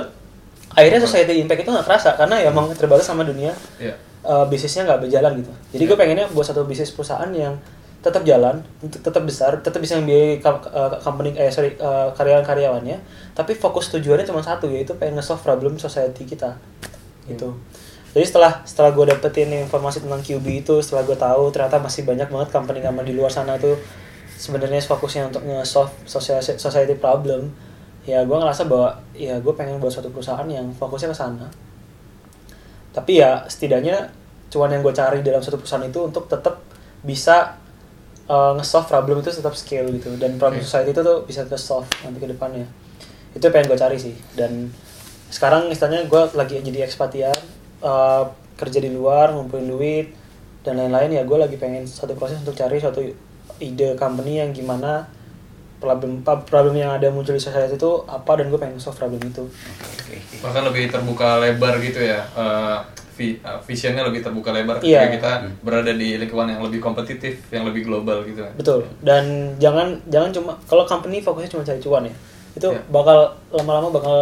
[0.79, 3.93] Akhirnya society impact itu nggak kerasa karena ya emang terbatas sama dunia Iya.
[4.23, 5.51] uh, bisnisnya nggak berjalan gitu.
[5.75, 7.59] Jadi gue pengennya buat satu bisnis perusahaan yang
[7.99, 12.95] tetap jalan, tetap besar, tetap bisa membiayai uh, company eh sorry uh, karyawan-karyawannya,
[13.35, 16.55] tapi fokus tujuannya cuma satu yaitu pengen nge-solve problem society kita.
[17.27, 17.51] Gitu.
[18.15, 22.31] Jadi setelah setelah gue dapetin informasi tentang QB itu, setelah gue tahu ternyata masih banyak
[22.31, 23.75] banget company-company di luar sana itu
[24.39, 27.51] sebenarnya fokusnya untuk nge-solve society, society problem.
[28.09, 31.45] Ya gue ngerasa bahwa ya gue pengen buat suatu perusahaan yang fokusnya ke sana.
[32.89, 34.09] Tapi ya setidaknya
[34.49, 36.57] cuan yang gue cari dalam satu perusahaan itu untuk tetap
[37.05, 37.53] bisa
[38.25, 40.17] uh, nge-solve problem itu tetap scale gitu.
[40.17, 40.65] Dan problem Oke.
[40.65, 42.65] society itu tuh bisa ke-solve nanti ke depannya.
[43.37, 44.17] Itu yang pengen gue cari sih.
[44.33, 44.73] Dan
[45.29, 47.37] sekarang istilahnya gue lagi jadi ekspatian
[47.85, 48.25] uh,
[48.57, 50.07] kerja di luar ngumpulin duit
[50.65, 51.13] dan lain-lain.
[51.13, 53.05] Ya gue lagi pengen satu proses untuk cari suatu
[53.61, 55.18] ide company yang gimana
[55.79, 59.43] problem problem yang ada muncul di society itu apa dan gue pengen solve problem itu
[60.39, 62.23] Bahkan lebih terbuka lebar gitu ya.
[63.13, 67.63] vi- eh, visionnya lebih terbuka lebar ketika kita berada di lingkungan yang lebih kompetitif, yang
[67.63, 68.39] lebih global gitu.
[68.55, 68.87] Betul.
[68.99, 69.23] Dan
[69.57, 72.15] jangan jangan cuma kalau company fokusnya cuma cari cuan ya.
[72.53, 72.79] Itu Iya.
[72.87, 73.19] bakal
[73.51, 74.17] lama-lama bakal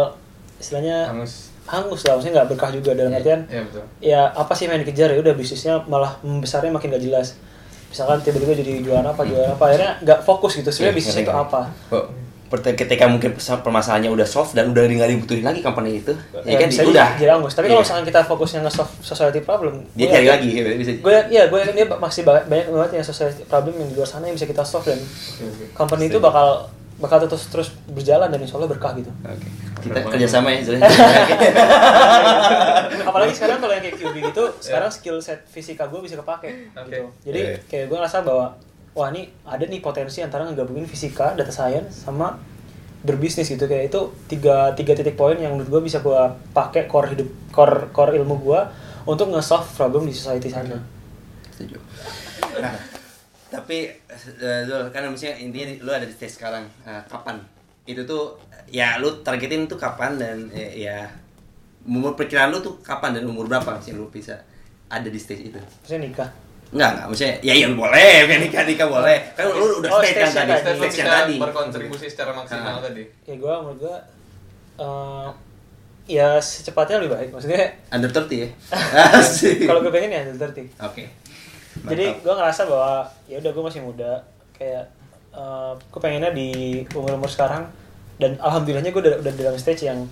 [0.56, 1.54] istilahnya Hangus.
[1.64, 3.82] hangus lah, maksudnya nggak berkah juga dalam artian Iya betul.
[4.02, 7.38] ya apa sih yang dikejar ya udah bisnisnya malah membesarnya makin gak jelas.
[7.88, 10.68] Misalkan tiba-tiba jadi jualan apa, jualan apa, akhirnya nggak fokus gitu.
[10.68, 11.60] Sebenarnya Iya, bisnisnya itu apa?
[12.48, 16.16] Pert- ketika mungkin permasalahannya udah solve dan udah nggak dibutuhin lagi company itu,
[16.48, 17.20] ya, kan bisa udah.
[17.20, 17.52] jadi hangus.
[17.52, 17.84] Tapi kalau Iya.
[17.84, 20.90] misalkan kita fokusnya nge-solve society problem, dia cari lagi gitu, bisa.
[20.96, 24.08] Gue ya, gue yakin dia masih banyak, banyak banget yang society problem yang di luar
[24.08, 24.96] sana yang bisa kita solve dan
[25.72, 29.12] company itu bakal bakal terus terus berjalan dan insya Allah berkah gitu.
[29.22, 29.44] Oke.
[29.78, 30.78] Kita kerjasama ya, Zul.
[33.08, 36.86] apalagi sekarang kalau yang kayak QB gitu sekarang skill set fisika gue bisa kepake Oke.
[36.86, 37.54] gitu jadi Iya.
[37.64, 38.46] kayak gue ngerasa bahwa
[38.92, 42.36] wah ini ada nih potensi antara ngegabungin fisika data science sama
[43.00, 46.18] berbisnis gitu kayak itu tiga tiga titik poin yang menurut gue bisa gue
[46.50, 48.60] pakai core hidup core core ilmu gue
[49.06, 50.76] untuk nge-solve problem di society sana
[51.48, 51.74] Setuju.
[52.62, 52.70] Nah,
[53.50, 56.62] tapi eh, Zul, kan maksudnya intinya lu ada di stage sekarang.
[56.86, 57.34] Nah, kapan?
[57.88, 58.36] Itu tuh
[58.68, 61.08] ya lu targetin tuh kapan dan eh, ya
[61.82, 64.36] umur perkiraan lu tuh kapan dan umur berapa sih lu bisa
[64.86, 65.56] ada di stage itu?
[65.56, 66.30] maksudnya nikah
[66.68, 69.16] Enggak, enggak, maksudnya ya ya boleh, ya nikah nikah boleh.
[69.32, 71.34] Kan lu udah Oh, stage kan tadi, stage bisa yang tadi.
[71.38, 72.84] berkontribusi secara maksimal Ah.
[72.84, 73.04] tadi.
[73.24, 73.96] ya gue menurut gue
[74.78, 75.28] eh,
[76.06, 78.48] ya secepatnya lebih baik maksudnya Under 30 ya.
[79.64, 81.04] Kalau gue pengen ya under 30 Oke.
[81.84, 82.20] jadi Mantap.
[82.20, 82.92] gue ngerasa bahwa
[83.24, 84.12] ya udah gue masih muda
[84.52, 84.84] kayak
[85.30, 86.48] uh, gue pengennya di
[86.90, 87.64] umur umur sekarang
[88.18, 90.06] dan alhamdulillahnya gue udah, udah dalam stage yang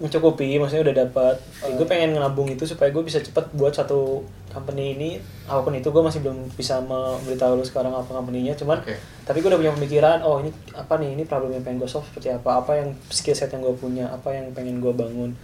[0.00, 1.36] mencukupi maksudnya udah dapat
[1.76, 5.10] gue pengen nabung itu supaya gue bisa cepet buat satu company ini.
[5.44, 8.56] Apa pun itu gue masih belum bisa memberitahu lu sekarang apa company-nya.
[8.56, 8.96] Cuman Oke.
[9.28, 12.08] tapi gue udah punya pemikiran oh ini apa nih ini problem yang pengen gue solve
[12.08, 12.64] seperti apa?
[12.64, 14.08] Apa yang skill set yang gue punya?
[14.08, 15.36] Apa yang pengen gue bangun?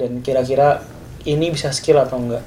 [0.00, 0.82] Dan kira-kira
[1.28, 2.42] ini bisa skill atau enggak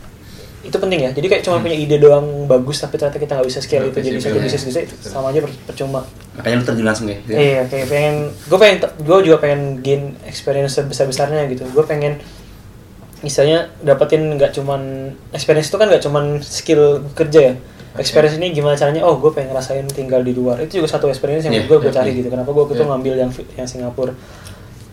[0.61, 3.59] itu penting ya jadi kayak cuma punya ide doang bagus tapi ternyata kita nggak bisa
[3.65, 4.45] scale itu jadi satu ya.
[4.45, 7.19] bisnis bisa itu sama aja per- percuma Makanya lu terjun langsung ya.
[7.27, 11.67] Iya, kayak pengen, gue pengen, gue juga pengen gain experience sebesar besarnya gitu.
[11.75, 12.23] Gue pengen,
[13.19, 17.53] misalnya dapetin nggak cuman experience itu kan nggak cuman skill kerja ya.
[17.99, 19.03] Experience ini gimana caranya?
[19.03, 20.55] Oh, gue pengen ngerasain tinggal di luar.
[20.63, 22.19] Itu juga satu experience yang Iya, gue gue iya, cari iya.
[22.23, 22.27] gitu.
[22.31, 22.87] Kenapa gue itu Iya.
[22.95, 24.13] ngambil yang yang Singapura?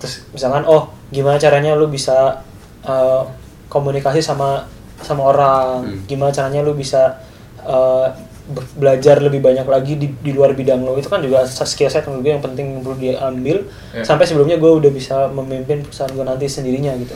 [0.03, 2.43] Terus misalkan, oh, gimana caranya lu bisa
[2.83, 3.23] uh,
[3.71, 4.67] komunikasi sama
[5.01, 5.85] sama orang?
[5.85, 5.99] Hmm.
[6.05, 7.19] Gimana caranya lu bisa
[7.61, 8.07] uh,
[8.45, 12.05] be- belajar lebih banyak lagi di, di luar bidang lo itu kan juga skill set
[12.05, 14.01] menurut gue yang penting perlu diambil Ya.
[14.03, 17.13] sampai sebelumnya gue udah bisa memimpin perusahaan gue nanti sendirinya gitu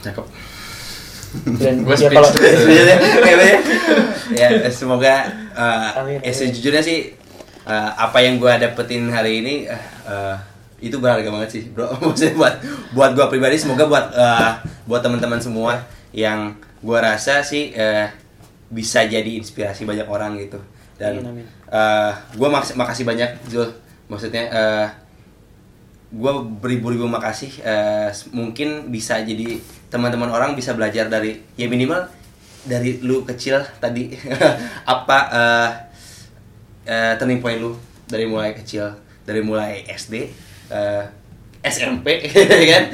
[0.00, 0.26] Cakep.
[1.58, 2.24] dan Gua ya kalau.
[2.26, 3.56] Setuju deh, kayaknya.
[4.30, 5.14] ya semoga
[5.52, 7.12] uh, Amin, eh, sejujurnya sih
[7.64, 10.36] uh, apa yang gua dapetin hari ini uh, uh,
[10.78, 12.54] itu berharga banget sih bro maksudnya buat
[12.92, 15.76] buat gua pribadi semoga buat uh, buat teman-teman semua
[16.12, 18.06] yang gua rasa sih uh,
[18.68, 20.60] bisa jadi inspirasi banyak orang gitu.
[20.98, 21.46] Dan Amin, amin.
[21.70, 23.68] uh, gua maks- makasih banyak Zul.
[24.08, 24.88] Maksudnya uh,
[26.08, 26.32] gue
[26.64, 27.52] beribu-ribu makasih.
[27.60, 29.60] Eh, mungkin bisa jadi
[29.92, 32.08] teman-teman orang bisa belajar dari ya minimal
[32.64, 34.16] dari lu kecil tadi.
[34.96, 35.70] Apa eh,
[36.88, 37.76] eh, turning point lu
[38.08, 38.88] dari mulai kecil
[39.28, 40.32] dari mulai SD
[40.72, 41.04] eh,
[41.60, 42.22] SMP
[42.72, 42.84] kan?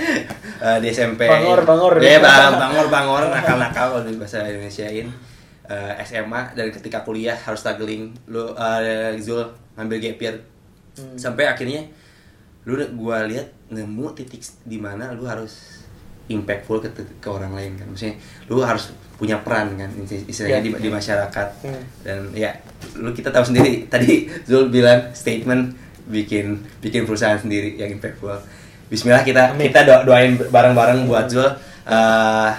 [0.64, 2.00] Eh, di SMP Bangor, bangor.
[2.00, 5.08] ya bang, bangor bangor nakal nakal kalau di bahasa Indonesiain.
[5.64, 8.12] Eh, SMA dari ketika kuliah harus struggling.
[8.26, 9.44] Lu eh, Zul
[9.76, 10.36] ngambil gap year.
[10.94, 11.18] Hmm.
[11.18, 11.82] sampai akhirnya
[12.62, 15.82] lu gua lihat nemu titik di mana lu harus
[16.30, 16.88] impactful ke,
[17.18, 17.86] ke orang lain kan?
[17.90, 18.14] Maksudnya
[18.46, 19.90] lu harus punya peran kan?
[20.06, 20.64] Istilahnya Ya.
[20.64, 21.48] di, di masyarakat.
[21.66, 21.82] Hmm.
[22.06, 22.54] dan ya
[22.94, 23.84] lu kita tahu sendiri.
[23.92, 28.36] Tadi Zul bilang statement bikin bikin perusahaan sendiri yang impactful
[28.84, 29.72] Bismillah kita Amin.
[29.72, 31.48] kita do- doain bareng-bareng buat Zul
[31.84, 32.50] eh,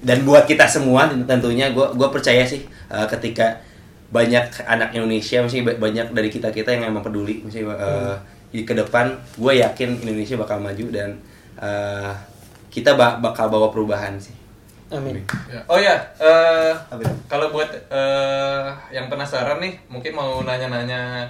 [0.00, 3.60] dan buat kita semua tentunya gue gue percaya sih eh, ketika
[4.08, 8.16] banyak anak Indonesia ba- banyak dari kita kita yang emang peduli maksudnya eh,
[8.50, 11.20] di ke depan gue yakin Indonesia bakal maju dan
[11.56, 12.12] eh,
[12.70, 14.32] kita ba- bakal bawa perubahan sih
[14.88, 15.60] amin Ya.
[15.66, 17.10] Oh ya, eh, itu?
[17.26, 21.26] kalau buat eh, yang penasaran nih, mungkin mau nanya-nanya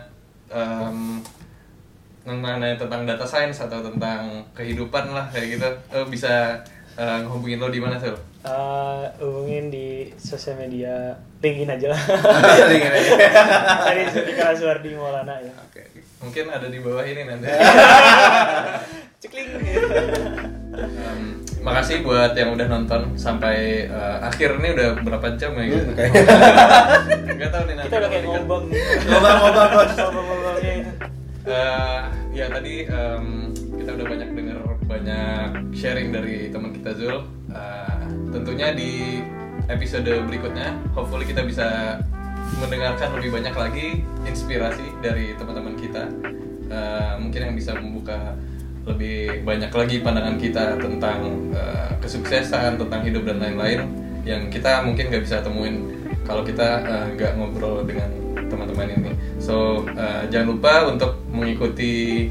[0.54, 1.20] em,
[2.24, 6.56] nanya tentang data science atau tentang kehidupan lah kayak gitu, eh, bisa
[6.96, 8.16] eh, ngehubungin lo di mana tuh?
[8.44, 12.00] Eh, hubungin di sosial media linkin aja lah
[12.70, 13.12] Linkin aja.
[13.88, 15.88] dari Zulfikar Suwardi Maulana ya Oke.
[16.20, 17.48] Mungkin ada di bawah ini nanti.
[19.18, 19.48] cekling
[20.74, 21.20] Em,
[21.60, 25.84] makasih buat yang udah nonton sampai eh, akhir ini udah berapa jam ya gitu?
[25.88, 26.04] Oke.
[27.34, 27.86] Gak tau nih nanti.
[27.86, 28.64] kita udah kayak ngobong
[29.06, 29.92] Ngobong-ngobong, bos.
[29.94, 30.92] ngobong-ngobongnya itu
[31.44, 32.00] Eh,
[32.34, 33.24] ya tadi em,
[33.74, 37.24] kita udah banyak dengar banyak sharing dari teman kita Zul.
[37.50, 39.20] Eh, tentunya di
[39.68, 41.98] episode berikutnya, hopefully kita bisa
[42.60, 43.88] mendengarkan lebih banyak lagi
[44.28, 46.04] inspirasi dari teman-teman kita.
[46.68, 48.36] Eh, mungkin yang bisa membuka
[48.84, 53.88] lebih banyak lagi pandangan kita tentang eh, kesuksesan, tentang hidup dan lain-lain
[54.24, 55.92] yang kita mungkin nggak bisa temuin
[56.24, 56.80] kalau kita
[57.12, 58.08] nggak ngobrol dengan
[58.48, 59.12] teman-teman ini.
[59.40, 62.28] So eh, jangan lupa untuk mengikuti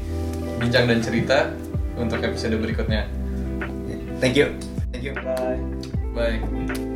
[0.62, 1.50] bincang dan cerita
[1.98, 3.06] untuk episode berikutnya.
[4.22, 4.50] thank you
[4.90, 5.58] thank you bye
[6.14, 6.93] Bye.